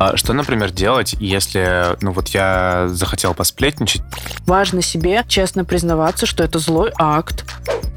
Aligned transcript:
А 0.00 0.16
что, 0.16 0.32
например, 0.32 0.70
делать, 0.70 1.14
если, 1.20 1.94
ну 2.00 2.12
вот 2.12 2.28
я 2.28 2.88
захотел 2.88 3.34
посплетничать? 3.34 4.00
Важно 4.46 4.80
себе 4.80 5.22
честно 5.28 5.66
признаваться, 5.66 6.24
что 6.24 6.42
это 6.42 6.58
злой 6.58 6.90
акт. 6.96 7.44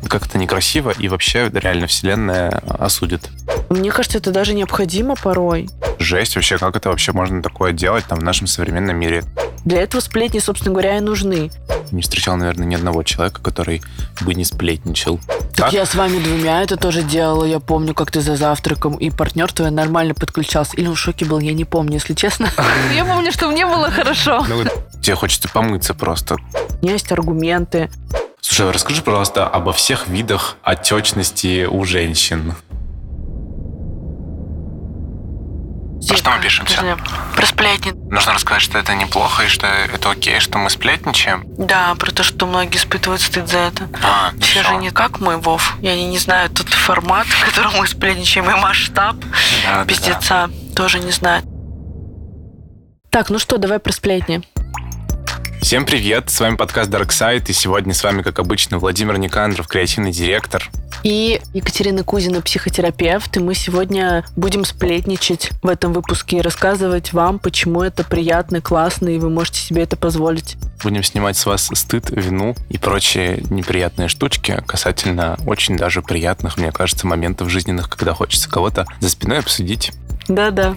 Как-то 0.09 0.37
некрасиво, 0.37 0.91
и 0.91 1.07
вообще 1.07 1.49
реально 1.53 1.87
вселенная 1.87 2.61
осудит. 2.67 3.29
Мне 3.69 3.89
кажется, 3.89 4.17
это 4.17 4.31
даже 4.31 4.53
необходимо 4.53 5.15
порой. 5.15 5.69
Жесть 5.97 6.35
вообще, 6.35 6.57
как 6.57 6.75
это 6.75 6.89
вообще 6.89 7.13
можно 7.13 7.41
такое 7.41 7.71
делать 7.71 8.03
там 8.03 8.19
в 8.19 8.23
нашем 8.23 8.47
современном 8.47 8.97
мире? 8.97 9.23
Для 9.63 9.81
этого 9.81 10.01
сплетни, 10.01 10.39
собственно 10.39 10.73
говоря, 10.73 10.97
и 10.97 10.99
нужны. 10.99 11.51
Не 11.93 12.01
встречал, 12.01 12.37
наверное, 12.37 12.65
ни 12.65 12.73
одного 12.73 13.03
человека, 13.03 13.39
который 13.39 13.83
бы 14.21 14.33
не 14.33 14.43
сплетничал. 14.43 15.19
Так, 15.55 15.71
я 15.73 15.85
с 15.85 15.93
вами 15.93 16.17
двумя 16.17 16.63
это 16.63 16.75
тоже 16.75 17.03
делала. 17.03 17.45
Я 17.45 17.59
помню, 17.59 17.93
как 17.93 18.09
ты 18.09 18.19
за 18.19 18.35
завтраком, 18.35 18.95
и 18.95 19.11
партнер 19.11 19.53
твой 19.53 19.69
нормально 19.69 20.15
подключался. 20.15 20.75
Или 20.75 20.87
в 20.87 20.95
шоке 20.95 21.25
был, 21.25 21.37
я 21.37 21.53
не 21.53 21.65
помню, 21.65 21.93
если 21.93 22.15
честно. 22.15 22.49
Я 22.95 23.05
помню, 23.05 23.31
что 23.31 23.47
мне 23.47 23.65
было 23.67 23.91
хорошо. 23.91 24.43
Ну, 24.49 24.63
тебе 25.01 25.15
хочется 25.15 25.47
помыться 25.49 25.93
просто. 25.93 26.37
Есть 26.81 27.11
аргументы. 27.11 27.91
Слушай, 28.41 28.71
расскажи, 28.71 29.03
пожалуйста, 29.03 29.47
обо 29.47 29.71
всех 29.71 30.07
видах 30.07 30.57
отечности 30.63 31.65
у 31.65 31.85
женщин. 31.85 32.55
Про 36.07 36.17
что 36.17 36.31
мы 36.31 36.41
пишемся? 36.41 36.97
Про 37.35 37.45
сплетни. 37.45 37.91
Нужно 38.11 38.33
рассказать, 38.33 38.61
что 38.61 38.77
это 38.77 38.93
неплохо 38.95 39.43
и 39.43 39.47
что 39.47 39.67
это 39.67 40.11
окей, 40.11 40.39
что 40.39 40.57
мы 40.57 40.69
сплетничаем. 40.69 41.43
Да, 41.57 41.95
про 41.95 42.11
то, 42.11 42.23
что 42.23 42.45
многие 42.45 42.77
испытывают 42.77 43.21
стыд 43.21 43.47
за 43.49 43.57
это. 43.59 43.89
А, 44.03 44.31
ну 44.33 44.41
Все 44.41 44.63
же 44.63 44.75
не 44.75 44.91
как 44.91 45.19
мой 45.19 45.37
Вов. 45.37 45.75
Я 45.81 45.95
не, 45.95 46.07
не 46.07 46.17
знаю, 46.19 46.49
тот 46.49 46.69
формат, 46.69 47.25
в 47.27 47.45
котором 47.45 47.73
мы 47.77 47.87
сплетничаем, 47.87 48.49
и 48.49 48.53
масштаб 48.55 49.15
Да, 49.17 49.27
да, 49.65 49.79
да. 49.79 49.85
пиздеца 49.85 50.49
тоже 50.75 50.99
не 50.99 51.11
знаю. 51.11 51.43
Так, 53.09 53.29
ну 53.29 53.39
что, 53.39 53.57
давай 53.57 53.79
про 53.79 53.91
сплетни. 53.91 54.41
Всем 55.63 55.85
привет, 55.85 56.29
с 56.29 56.41
вами 56.41 56.57
подкаст 56.57 56.91
Dark 56.91 57.07
Side, 57.07 57.45
и 57.47 57.53
сегодня 57.53 57.93
с 57.93 58.03
вами, 58.03 58.21
как 58.21 58.37
обычно, 58.37 58.79
Владимир 58.79 59.17
Никандров, 59.17 59.65
креативный 59.65 60.11
директор. 60.11 60.69
И 61.03 61.39
Екатерина 61.53 62.03
Кузина, 62.03 62.41
психотерапевт, 62.41 63.37
и 63.37 63.39
мы 63.39 63.55
сегодня 63.55 64.25
будем 64.35 64.65
сплетничать 64.65 65.51
в 65.61 65.69
этом 65.69 65.93
выпуске 65.93 66.37
и 66.39 66.41
рассказывать 66.41 67.13
вам, 67.13 67.39
почему 67.39 67.81
это 67.81 68.03
приятно, 68.03 68.59
классно, 68.59 69.07
и 69.07 69.17
вы 69.17 69.29
можете 69.29 69.61
себе 69.61 69.83
это 69.83 69.95
позволить. 69.95 70.57
Будем 70.83 71.01
снимать 71.01 71.37
с 71.37 71.45
вас 71.45 71.69
стыд, 71.73 72.09
вину 72.09 72.57
и 72.67 72.77
прочие 72.77 73.41
неприятные 73.49 74.09
штучки 74.09 74.61
касательно 74.67 75.37
очень 75.47 75.77
даже 75.77 76.01
приятных, 76.01 76.57
мне 76.57 76.73
кажется, 76.73 77.07
моментов 77.07 77.49
жизненных, 77.49 77.89
когда 77.89 78.13
хочется 78.13 78.49
кого-то 78.49 78.85
за 78.99 79.09
спиной 79.09 79.39
обсудить. 79.39 79.93
Да-да. 80.27 80.75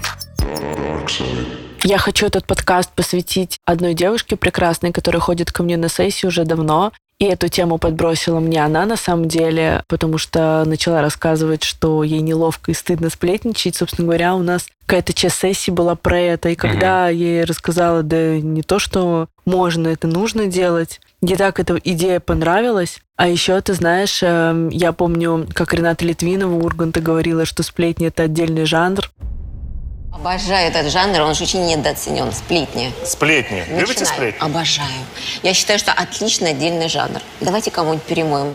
Я 1.86 1.98
хочу 1.98 2.26
этот 2.26 2.44
подкаст 2.46 2.90
посвятить 2.90 3.60
одной 3.64 3.94
девушке 3.94 4.34
прекрасной, 4.34 4.90
которая 4.90 5.20
ходит 5.20 5.52
ко 5.52 5.62
мне 5.62 5.76
на 5.76 5.88
сессию 5.88 6.30
уже 6.30 6.44
давно. 6.44 6.92
И 7.20 7.26
эту 7.26 7.46
тему 7.46 7.78
подбросила 7.78 8.40
мне 8.40 8.64
она 8.64 8.86
на 8.86 8.96
самом 8.96 9.28
деле, 9.28 9.84
потому 9.86 10.18
что 10.18 10.64
начала 10.66 11.00
рассказывать, 11.00 11.62
что 11.62 12.02
ей 12.02 12.22
неловко 12.22 12.72
и 12.72 12.74
стыдно 12.74 13.08
сплетничать. 13.08 13.76
Собственно 13.76 14.06
говоря, 14.06 14.34
у 14.34 14.42
нас 14.42 14.66
какая-то 14.84 15.12
часть 15.12 15.36
сессии 15.36 15.70
была 15.70 15.94
про 15.94 16.18
это. 16.18 16.48
И 16.48 16.56
когда 16.56 17.08
я 17.08 17.36
ей 17.36 17.44
рассказала, 17.44 18.02
да 18.02 18.36
не 18.40 18.62
то, 18.62 18.80
что 18.80 19.28
можно, 19.44 19.86
это 19.86 20.08
нужно 20.08 20.46
делать, 20.46 21.00
ей 21.22 21.36
так 21.36 21.60
эта 21.60 21.76
идея 21.84 22.18
понравилась. 22.18 22.98
А 23.16 23.28
еще, 23.28 23.60
ты 23.60 23.74
знаешь, 23.74 24.24
эм, 24.24 24.70
я 24.70 24.92
помню, 24.92 25.46
как 25.54 25.72
Рената 25.72 26.04
Литвинова 26.04 26.52
Урганта 26.52 27.00
говорила, 27.00 27.44
что 27.44 27.62
сплетни— 27.62 28.06
это 28.08 28.24
отдельный 28.24 28.64
жанр. 28.64 29.08
Обожаю 30.12 30.68
этот 30.70 30.90
жанр, 30.90 31.20
он 31.20 31.34
же 31.34 31.44
очень 31.44 31.66
недооценен. 31.66 32.32
Сплетни. 32.32 32.92
Сплетни. 33.04 33.64
Любите 33.68 34.00
Начинаю. 34.00 34.06
сплетни? 34.06 34.44
Обожаю. 34.44 35.04
Я 35.42 35.54
считаю, 35.54 35.78
что 35.78 35.92
отличный 35.92 36.50
отдельный 36.50 36.88
жанр. 36.88 37.20
Давайте 37.40 37.70
кому-нибудь 37.70 38.02
перемоем. 38.04 38.54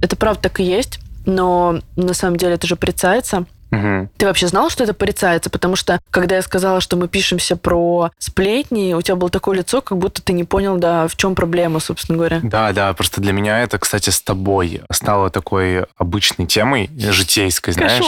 Это 0.00 0.16
правда 0.16 0.42
так 0.42 0.60
и 0.60 0.64
есть, 0.64 1.00
но 1.26 1.80
на 1.96 2.14
самом 2.14 2.36
деле 2.36 2.54
это 2.54 2.66
же 2.66 2.76
порицается. 2.76 3.44
Мгм. 3.70 4.08
Ты 4.16 4.26
вообще 4.26 4.46
знал, 4.46 4.70
что 4.70 4.84
это 4.84 4.94
порицается? 4.94 5.50
Потому 5.50 5.76
что, 5.76 6.00
когда 6.10 6.36
я 6.36 6.42
сказала, 6.42 6.80
что 6.80 6.96
мы 6.96 7.06
пишемся 7.06 7.54
про 7.54 8.10
сплетни, 8.18 8.94
у 8.94 9.02
тебя 9.02 9.16
было 9.16 9.28
такое 9.28 9.58
лицо, 9.58 9.82
как 9.82 9.98
будто 9.98 10.22
ты 10.22 10.32
не 10.32 10.44
понял, 10.44 10.78
да, 10.78 11.06
в 11.06 11.16
чем 11.16 11.34
проблема, 11.34 11.80
собственно 11.80 12.16
говоря. 12.16 12.40
Да, 12.42 12.72
да, 12.72 12.92
просто 12.94 13.20
для 13.20 13.32
меня 13.32 13.60
это, 13.60 13.78
кстати, 13.78 14.08
с 14.08 14.22
тобой 14.22 14.80
стало 14.90 15.28
такой 15.28 15.84
обычной 15.98 16.46
темой, 16.46 16.88
житейской, 16.96 17.72
знаешь, 17.72 18.04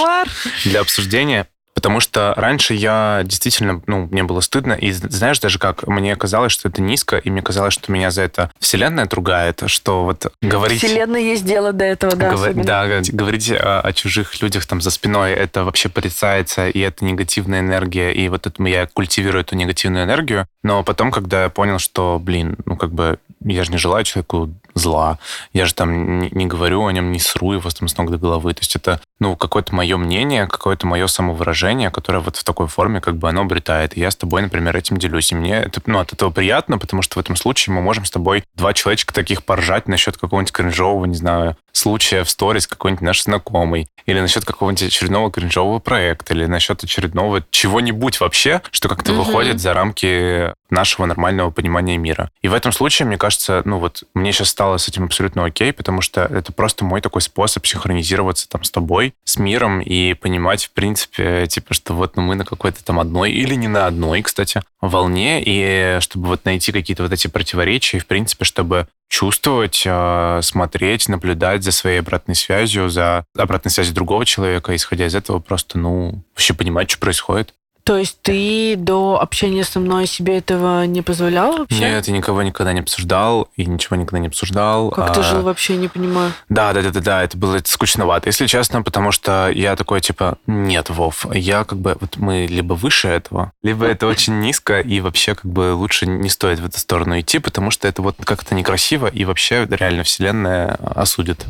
для 0.64 0.80
обсуждения. 0.80 1.46
Потому 1.80 2.00
что 2.00 2.34
раньше 2.36 2.74
я 2.74 3.22
действительно, 3.24 3.80
ну, 3.86 4.06
мне 4.10 4.22
было 4.22 4.40
стыдно. 4.40 4.74
И 4.74 4.92
знаешь, 4.92 5.40
даже 5.40 5.58
как 5.58 5.88
мне 5.88 6.14
казалось, 6.14 6.52
что 6.52 6.68
это 6.68 6.82
низко, 6.82 7.16
и 7.16 7.30
мне 7.30 7.40
казалось, 7.40 7.72
что 7.72 7.90
меня 7.90 8.10
за 8.10 8.20
это 8.20 8.50
вселенная 8.58 9.08
ругает, 9.10 9.62
что 9.64 10.04
вот 10.04 10.30
говорить... 10.42 10.82
Вселенной 10.82 11.24
есть 11.24 11.46
дело 11.46 11.72
до 11.72 11.86
этого, 11.86 12.14
да, 12.14 12.34
особенно. 12.34 12.64
да, 12.64 13.00
говорить 13.10 13.50
о, 13.50 13.80
о 13.80 13.92
чужих 13.94 14.42
людях 14.42 14.66
там 14.66 14.82
за 14.82 14.90
спиной, 14.90 15.32
это 15.32 15.64
вообще 15.64 15.88
порицается, 15.88 16.68
и 16.68 16.80
это 16.80 17.02
негативная 17.02 17.60
энергия, 17.60 18.12
и 18.12 18.28
вот 18.28 18.46
это 18.46 18.62
я 18.64 18.86
культивирую 18.86 19.40
эту 19.40 19.56
негативную 19.56 20.04
энергию. 20.04 20.46
Но 20.62 20.84
потом, 20.84 21.10
когда 21.10 21.44
я 21.44 21.48
понял, 21.48 21.78
что, 21.78 22.18
блин, 22.20 22.58
ну 22.66 22.76
как 22.76 22.92
бы 22.92 23.18
я 23.42 23.64
же 23.64 23.72
не 23.72 23.78
желаю 23.78 24.04
человеку 24.04 24.50
зла, 24.74 25.18
я 25.52 25.66
же 25.66 25.74
там 25.74 26.20
не, 26.20 26.46
говорю 26.46 26.84
о 26.84 26.92
нем, 26.92 27.12
не 27.12 27.18
сру 27.18 27.52
его 27.52 27.68
там 27.70 27.88
с 27.88 27.96
ног 27.96 28.10
до 28.10 28.18
головы. 28.18 28.54
То 28.54 28.60
есть 28.60 28.76
это, 28.76 29.00
ну, 29.18 29.36
какое-то 29.36 29.74
мое 29.74 29.96
мнение, 29.96 30.46
какое-то 30.46 30.86
мое 30.86 31.06
самовыражение, 31.06 31.90
которое 31.90 32.20
вот 32.20 32.36
в 32.36 32.44
такой 32.44 32.66
форме 32.66 33.00
как 33.00 33.16
бы 33.16 33.28
оно 33.28 33.42
обретает. 33.42 33.96
И 33.96 34.00
я 34.00 34.10
с 34.10 34.16
тобой, 34.16 34.42
например, 34.42 34.76
этим 34.76 34.96
делюсь. 34.96 35.32
И 35.32 35.34
мне 35.34 35.56
это, 35.56 35.80
ну, 35.86 35.98
от 35.98 36.12
этого 36.12 36.30
приятно, 36.30 36.78
потому 36.78 37.02
что 37.02 37.16
в 37.16 37.20
этом 37.20 37.36
случае 37.36 37.74
мы 37.74 37.82
можем 37.82 38.04
с 38.04 38.10
тобой 38.10 38.44
два 38.54 38.72
человечка 38.72 39.14
таких 39.14 39.44
поржать 39.44 39.88
насчет 39.88 40.16
какого-нибудь 40.16 40.52
кринжового, 40.52 41.04
не 41.06 41.16
знаю, 41.16 41.56
случая 41.72 42.24
в 42.24 42.30
сторис 42.30 42.66
какой-нибудь 42.66 43.02
наш 43.02 43.22
знакомый, 43.24 43.88
или 44.06 44.20
насчет 44.20 44.44
какого-нибудь 44.44 44.82
очередного 44.84 45.30
кринжового 45.30 45.78
проекта, 45.78 46.34
или 46.34 46.46
насчет 46.46 46.82
очередного 46.82 47.44
чего-нибудь 47.50 48.20
вообще, 48.20 48.62
что 48.70 48.88
как-то 48.88 49.12
Мгм. 49.12 49.22
выходит 49.22 49.60
за 49.60 49.74
рамки 49.74 50.52
нашего 50.70 51.06
нормального 51.06 51.50
понимания 51.50 51.98
мира. 51.98 52.30
И 52.42 52.48
в 52.48 52.54
этом 52.54 52.72
случае, 52.72 53.06
мне 53.06 53.18
кажется, 53.18 53.62
ну 53.64 53.78
вот 53.78 54.04
мне 54.14 54.32
сейчас 54.32 54.48
стало 54.50 54.76
с 54.78 54.88
этим 54.88 55.04
абсолютно 55.04 55.44
окей, 55.44 55.72
потому 55.72 56.00
что 56.00 56.22
это 56.22 56.52
просто 56.52 56.84
мой 56.84 57.00
такой 57.00 57.22
способ 57.22 57.66
синхронизироваться 57.66 58.48
там 58.48 58.62
с 58.64 58.70
тобой, 58.70 59.14
с 59.24 59.36
миром 59.38 59.80
и 59.80 60.14
понимать, 60.14 60.66
в 60.66 60.70
принципе, 60.70 61.46
типа, 61.48 61.74
что 61.74 61.94
вот 61.94 62.16
ну, 62.16 62.22
мы 62.22 62.34
на 62.36 62.44
какой-то 62.44 62.84
там 62.84 63.00
одной 63.00 63.32
или 63.32 63.54
не 63.54 63.68
на 63.68 63.86
одной, 63.86 64.22
кстати, 64.22 64.62
волне, 64.80 65.42
и 65.44 65.98
чтобы 66.00 66.28
вот 66.28 66.44
найти 66.44 66.72
какие-то 66.72 67.02
вот 67.02 67.12
эти 67.12 67.26
противоречия, 67.26 67.96
и, 67.98 68.00
в 68.00 68.06
принципе, 68.06 68.44
чтобы 68.44 68.86
чувствовать, 69.10 69.82
э, 69.84 70.40
смотреть, 70.42 71.08
наблюдать 71.08 71.64
за 71.64 71.72
своей 71.72 71.98
обратной 71.98 72.36
связью, 72.36 72.88
за 72.88 73.26
обратной 73.36 73.70
связью 73.70 73.92
другого 73.94 74.24
человека, 74.24 74.74
исходя 74.74 75.06
из 75.06 75.14
этого 75.16 75.40
просто, 75.40 75.78
ну, 75.78 76.22
вообще 76.32 76.54
понимать, 76.54 76.88
что 76.90 77.00
происходит. 77.00 77.52
То 77.84 77.96
есть 77.96 78.18
ты 78.22 78.76
до 78.76 79.20
общения 79.20 79.64
со 79.64 79.80
мной 79.80 80.06
себе 80.06 80.38
этого 80.38 80.84
не 80.86 81.02
позволял 81.02 81.56
вообще? 81.58 81.80
Нет, 81.80 82.06
я 82.06 82.12
никого 82.12 82.42
никогда 82.42 82.72
не 82.72 82.80
обсуждал 82.80 83.48
и 83.56 83.64
ничего 83.64 83.96
никогда 83.96 84.18
не 84.18 84.28
обсуждал. 84.28 84.90
Как 84.90 85.14
ты 85.14 85.20
А, 85.20 85.22
жил 85.22 85.42
вообще, 85.42 85.76
не 85.76 85.88
понимаю. 85.88 86.32
Да, 86.48 86.72
да, 86.72 86.82
да, 86.82 86.90
да, 86.90 87.00
да, 87.00 87.22
это 87.24 87.36
было 87.36 87.58
скучновато, 87.64 88.28
если 88.28 88.46
честно, 88.46 88.82
потому 88.82 89.12
что 89.12 89.48
я 89.48 89.76
такой, 89.76 90.00
типа, 90.00 90.38
нет, 90.46 90.90
Вов, 90.90 91.26
я 91.34 91.64
как 91.64 91.78
бы, 91.78 91.96
вот 92.00 92.16
мы 92.16 92.46
либо 92.46 92.74
выше 92.74 93.08
этого, 93.08 93.52
либо 93.62 93.86
это 93.86 94.06
очень 94.06 94.40
низко, 94.40 94.80
и 94.80 95.00
вообще 95.00 95.34
как 95.34 95.50
бы 95.50 95.74
лучше 95.74 96.06
не 96.06 96.28
стоит 96.28 96.60
в 96.60 96.66
эту 96.66 96.78
сторону 96.78 97.18
идти, 97.18 97.38
потому 97.38 97.70
что 97.70 97.88
это 97.88 98.02
вот 98.02 98.16
как-то 98.22 98.54
некрасиво, 98.54 99.06
и 99.06 99.24
вообще 99.24 99.66
реально 99.70 100.04
вселенная 100.04 100.78
осудит. 100.94 101.46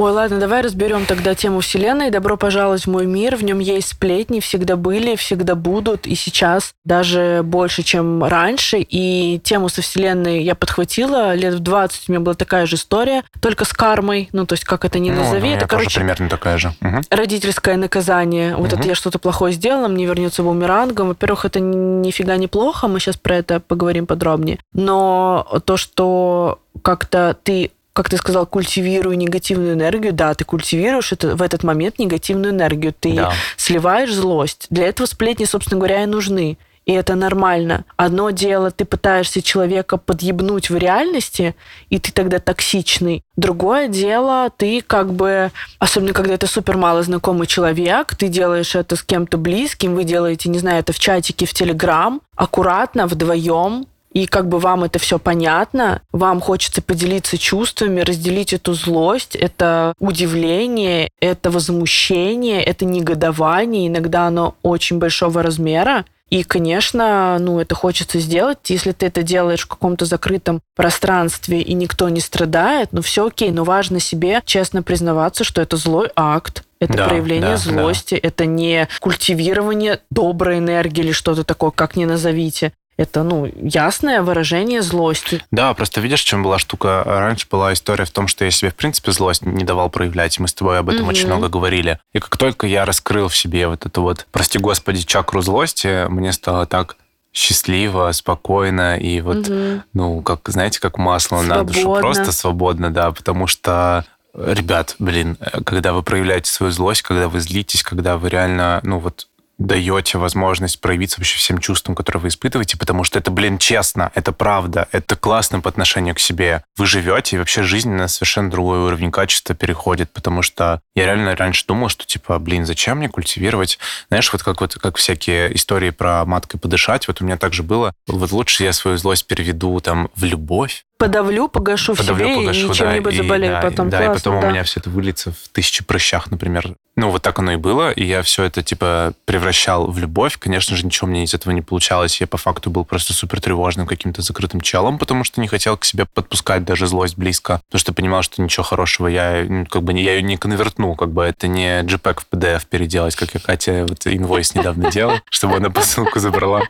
Ой, 0.00 0.12
ладно, 0.12 0.38
давай 0.38 0.60
разберем 0.62 1.06
тогда 1.06 1.34
тему 1.34 1.58
Вселенной. 1.58 2.10
Добро 2.10 2.36
пожаловать 2.36 2.84
в 2.84 2.86
мой 2.88 3.04
мир. 3.04 3.34
В 3.34 3.42
нем 3.42 3.58
есть 3.58 3.88
сплетни, 3.88 4.38
всегда 4.38 4.76
были, 4.76 5.16
всегда 5.16 5.56
будут, 5.56 6.06
и 6.06 6.14
сейчас 6.14 6.72
даже 6.84 7.40
больше, 7.42 7.82
чем 7.82 8.22
раньше. 8.22 8.78
И 8.78 9.40
тему 9.42 9.68
со 9.68 9.82
Вселенной 9.82 10.44
я 10.44 10.54
подхватила 10.54 11.34
лет 11.34 11.54
в 11.54 11.58
20. 11.58 12.08
У 12.08 12.12
меня 12.12 12.20
была 12.20 12.34
такая 12.36 12.66
же 12.66 12.76
история, 12.76 13.24
только 13.40 13.64
с 13.64 13.72
кармой. 13.72 14.28
Ну, 14.32 14.46
то 14.46 14.52
есть, 14.52 14.62
как 14.62 14.84
это 14.84 15.00
ни 15.00 15.10
Ну, 15.10 15.16
назови. 15.16 15.40
у 15.40 15.44
меня 15.46 15.56
это, 15.56 15.66
короче, 15.66 15.98
примерно 15.98 16.28
такая 16.28 16.58
же. 16.58 16.72
Мгм. 16.80 17.00
родительское 17.10 17.76
наказание. 17.76 18.54
Вот 18.54 18.70
Мгм. 18.70 18.78
это 18.78 18.88
я 18.90 18.94
что-то 18.94 19.18
плохое 19.18 19.52
сделала, 19.52 19.88
мне 19.88 20.06
вернется 20.06 20.44
бумерангом. 20.44 21.08
Во-первых, 21.08 21.44
это 21.44 21.58
нифига 21.58 22.36
не 22.36 22.46
плохо, 22.46 22.86
мы 22.86 23.00
сейчас 23.00 23.16
про 23.16 23.34
это 23.34 23.58
поговорим 23.58 24.06
подробнее. 24.06 24.60
Но 24.72 25.44
то, 25.64 25.76
что 25.76 26.60
как-то 26.82 27.36
ты 27.42 27.72
как 27.98 28.08
ты 28.08 28.16
сказал, 28.16 28.46
культивирую 28.46 29.18
негативную 29.18 29.72
энергию. 29.72 30.12
Да, 30.12 30.32
ты 30.32 30.44
культивируешь 30.44 31.10
это, 31.10 31.34
в 31.34 31.42
этот 31.42 31.64
момент 31.64 31.98
негативную 31.98 32.52
энергию. 32.52 32.94
Ты 32.96 33.12
Да. 33.12 33.32
сливаешь 33.56 34.14
злость. 34.14 34.68
Для 34.70 34.86
этого 34.86 35.08
сплетни, 35.08 35.44
собственно 35.46 35.80
говоря, 35.80 36.04
и 36.04 36.06
нужны. 36.06 36.58
и 36.86 36.92
это 36.92 37.16
нормально. 37.16 37.84
Одно 37.98 38.30
дело, 38.30 38.70
ты 38.70 38.86
пытаешься 38.86 39.42
человека 39.42 39.98
подъебнуть 39.98 40.70
в 40.70 40.76
реальности, 40.78 41.54
и 41.90 41.98
ты 41.98 42.12
тогда 42.12 42.38
токсичный. 42.38 43.22
Другое 43.36 43.88
дело, 43.88 44.48
ты 44.56 44.80
как 44.80 45.12
бы, 45.12 45.50
особенно 45.80 46.14
когда 46.14 46.32
это 46.32 46.46
супер 46.46 46.78
мало 46.78 47.02
знакомый 47.02 47.46
человек, 47.46 48.14
ты 48.16 48.28
делаешь 48.28 48.74
это 48.74 48.96
с 48.96 49.02
кем-то 49.02 49.36
близким, 49.36 49.94
вы 49.96 50.04
делаете, 50.04 50.48
не 50.48 50.58
знаю, 50.60 50.78
это 50.80 50.94
в 50.94 50.98
чатике 50.98 51.44
в 51.44 51.52
Телеграм, 51.52 52.22
аккуратно, 52.36 53.06
вдвоем, 53.06 53.86
и 54.12 54.26
как 54.26 54.48
бы 54.48 54.58
вам 54.58 54.84
это 54.84 54.98
все 54.98 55.18
понятно, 55.18 56.02
вам 56.12 56.40
хочется 56.40 56.82
поделиться 56.82 57.38
чувствами, 57.38 58.00
разделить 58.00 58.52
эту 58.52 58.74
злость, 58.74 59.36
это 59.36 59.94
удивление, 59.98 61.10
это 61.20 61.50
возмущение, 61.50 62.62
это 62.62 62.84
негодование, 62.84 63.88
иногда 63.88 64.26
оно 64.26 64.54
очень 64.62 64.98
большого 64.98 65.42
размера. 65.42 66.04
И, 66.30 66.42
конечно, 66.42 67.38
ну, 67.40 67.58
это 67.58 67.74
хочется 67.74 68.18
сделать. 68.18 68.58
Если 68.68 68.92
ты 68.92 69.06
это 69.06 69.22
делаешь 69.22 69.62
в 69.62 69.68
каком-то 69.68 70.04
закрытом 70.04 70.60
пространстве 70.76 71.62
и 71.62 71.72
никто 71.72 72.08
не 72.10 72.20
страдает, 72.20 72.90
ну 72.92 73.00
все 73.00 73.26
окей, 73.26 73.50
но 73.50 73.64
важно 73.64 73.98
себе 73.98 74.42
честно 74.44 74.82
признаваться, 74.82 75.42
что 75.42 75.62
это 75.62 75.78
злой 75.78 76.10
акт, 76.14 76.64
это 76.80 76.94
да, 76.94 77.08
проявление 77.08 77.52
да, 77.52 77.56
злости, 77.56 78.14
да. 78.14 78.28
это 78.28 78.46
не 78.46 78.88
культивирование 79.00 80.00
доброй 80.10 80.58
энергии 80.58 81.02
или 81.02 81.12
что-то 81.12 81.44
такое, 81.44 81.70
как 81.70 81.96
ни 81.96 82.04
назовите 82.04 82.72
это, 82.98 83.22
ну, 83.22 83.50
ясное 83.54 84.22
выражение 84.22 84.82
злости. 84.82 85.42
Да, 85.52 85.72
просто 85.72 86.00
видишь, 86.00 86.20
чем 86.20 86.42
была 86.42 86.58
штука? 86.58 87.04
Раньше 87.06 87.46
была 87.48 87.72
история 87.72 88.04
в 88.04 88.10
том, 88.10 88.26
что 88.26 88.44
я 88.44 88.50
себе, 88.50 88.70
в 88.70 88.74
принципе, 88.74 89.12
злость 89.12 89.46
не 89.46 89.64
давал 89.64 89.88
проявлять, 89.88 90.36
и 90.36 90.42
мы 90.42 90.48
с 90.48 90.52
тобой 90.52 90.80
об 90.80 90.88
этом 90.88 91.02
угу. 91.02 91.10
очень 91.10 91.26
много 91.26 91.48
говорили. 91.48 92.00
И 92.12 92.18
как 92.18 92.36
только 92.36 92.66
я 92.66 92.84
раскрыл 92.84 93.28
в 93.28 93.36
себе 93.36 93.68
вот 93.68 93.86
эту 93.86 94.02
вот, 94.02 94.26
прости 94.32 94.58
господи, 94.58 95.02
чакру 95.06 95.40
злости, 95.42 96.08
мне 96.08 96.32
стало 96.32 96.66
так 96.66 96.96
счастливо, 97.32 98.10
спокойно 98.10 98.98
и 98.98 99.20
вот, 99.20 99.48
угу. 99.48 99.82
ну, 99.92 100.20
как, 100.22 100.40
знаете, 100.48 100.80
как 100.80 100.98
масло 100.98 101.36
свободно. 101.36 101.54
на 101.54 101.64
душу. 101.64 101.94
Просто 102.00 102.32
свободно, 102.32 102.90
да, 102.90 103.12
потому 103.12 103.46
что 103.46 104.04
Ребят, 104.34 104.94
блин, 104.98 105.36
когда 105.64 105.92
вы 105.92 106.02
проявляете 106.02 106.50
свою 106.50 106.70
злость, 106.70 107.02
когда 107.02 107.28
вы 107.28 107.40
злитесь, 107.40 107.82
когда 107.82 108.18
вы 108.18 108.28
реально, 108.28 108.78
ну 108.84 108.98
вот 108.98 109.26
даете 109.58 110.18
возможность 110.18 110.80
проявиться 110.80 111.18
вообще 111.18 111.36
всем 111.36 111.58
чувствам, 111.58 111.94
которые 111.94 112.22
вы 112.22 112.28
испытываете, 112.28 112.78
потому 112.78 113.04
что 113.04 113.18
это, 113.18 113.30
блин, 113.30 113.58
честно, 113.58 114.10
это 114.14 114.32
правда, 114.32 114.88
это 114.92 115.16
классно 115.16 115.60
по 115.60 115.68
отношению 115.68 116.14
к 116.14 116.20
себе. 116.20 116.62
Вы 116.76 116.86
живете, 116.86 117.36
и 117.36 117.38
вообще 117.38 117.62
жизнь 117.62 117.90
на 117.90 118.08
совершенно 118.08 118.50
другой 118.50 118.78
уровень 118.78 119.10
качества 119.10 119.54
переходит, 119.54 120.12
потому 120.12 120.42
что 120.42 120.80
я 120.94 121.06
реально 121.06 121.34
раньше 121.34 121.66
думал, 121.66 121.88
что, 121.88 122.06
типа, 122.06 122.38
блин, 122.38 122.66
зачем 122.66 122.98
мне 122.98 123.08
культивировать, 123.08 123.78
знаешь, 124.08 124.32
вот 124.32 124.42
как, 124.42 124.60
вот 124.60 124.74
как 124.74 124.96
всякие 124.96 125.54
истории 125.54 125.90
про 125.90 126.24
маткой 126.24 126.60
подышать, 126.60 127.08
вот 127.08 127.20
у 127.20 127.24
меня 127.24 127.36
также 127.36 127.62
было, 127.62 127.92
вот 128.06 128.30
лучше 128.30 128.64
я 128.64 128.72
свою 128.72 128.96
злость 128.96 129.26
переведу 129.26 129.80
там 129.80 130.08
в 130.14 130.24
любовь, 130.24 130.84
подавлю, 130.98 131.48
погашу 131.48 131.94
Подавлю, 131.94 132.26
в 132.26 132.28
себе 132.28 132.40
погашу, 132.40 132.70
и 132.70 132.74
чем-нибудь 132.74 133.16
да, 133.16 133.22
заболею 133.22 133.52
да, 133.54 133.60
потом. 133.62 133.88
Да, 133.88 133.98
Классно, 133.98 134.12
и 134.12 134.16
потом 134.16 134.40
да. 134.40 134.46
у 134.46 134.50
меня 134.50 134.62
все 134.64 134.80
это 134.80 134.90
выльется 134.90 135.32
в 135.32 135.48
тысячи 135.52 135.84
прыщах, 135.84 136.30
например. 136.30 136.74
Ну, 136.96 137.10
вот 137.10 137.22
так 137.22 137.38
оно 137.38 137.52
и 137.52 137.56
было, 137.56 137.92
и 137.92 138.04
я 138.04 138.22
все 138.22 138.42
это, 138.42 138.60
типа, 138.60 139.12
превращал 139.24 139.88
в 139.88 139.98
любовь. 140.00 140.36
Конечно 140.36 140.76
же, 140.76 140.84
ничего 140.84 141.06
мне 141.06 141.22
из 141.22 141.32
этого 141.32 141.52
не 141.52 141.62
получалось. 141.62 142.20
Я 142.20 142.26
по 142.26 142.38
факту 142.38 142.70
был 142.70 142.84
просто 142.84 143.12
супер 143.12 143.40
тревожным 143.40 143.86
каким-то 143.86 144.20
закрытым 144.20 144.60
челом, 144.60 144.98
потому 144.98 145.22
что 145.22 145.40
не 145.40 145.46
хотел 145.46 145.76
к 145.76 145.84
себе 145.84 146.06
подпускать 146.12 146.64
даже 146.64 146.88
злость 146.88 147.16
близко, 147.16 147.60
потому 147.68 147.78
что 147.78 147.92
понимал, 147.92 148.22
что 148.22 148.42
ничего 148.42 148.64
хорошего 148.64 149.06
я, 149.06 149.46
ну, 149.48 149.64
как 149.66 149.84
бы, 149.84 149.92
я 149.92 150.14
ее 150.14 150.22
не 150.22 150.36
конвертнул, 150.36 150.96
как 150.96 151.12
бы, 151.12 151.22
это 151.22 151.46
не 151.46 151.82
JPEG 151.82 152.20
в 152.20 152.34
PDF 152.34 152.66
переделать, 152.68 153.14
как 153.14 153.32
я 153.32 153.38
Катя 153.38 153.86
вот 153.88 154.04
инвойс 154.04 154.56
недавно 154.56 154.90
делал, 154.90 155.20
чтобы 155.30 155.58
она 155.58 155.70
посылку 155.70 156.18
забрала. 156.18 156.62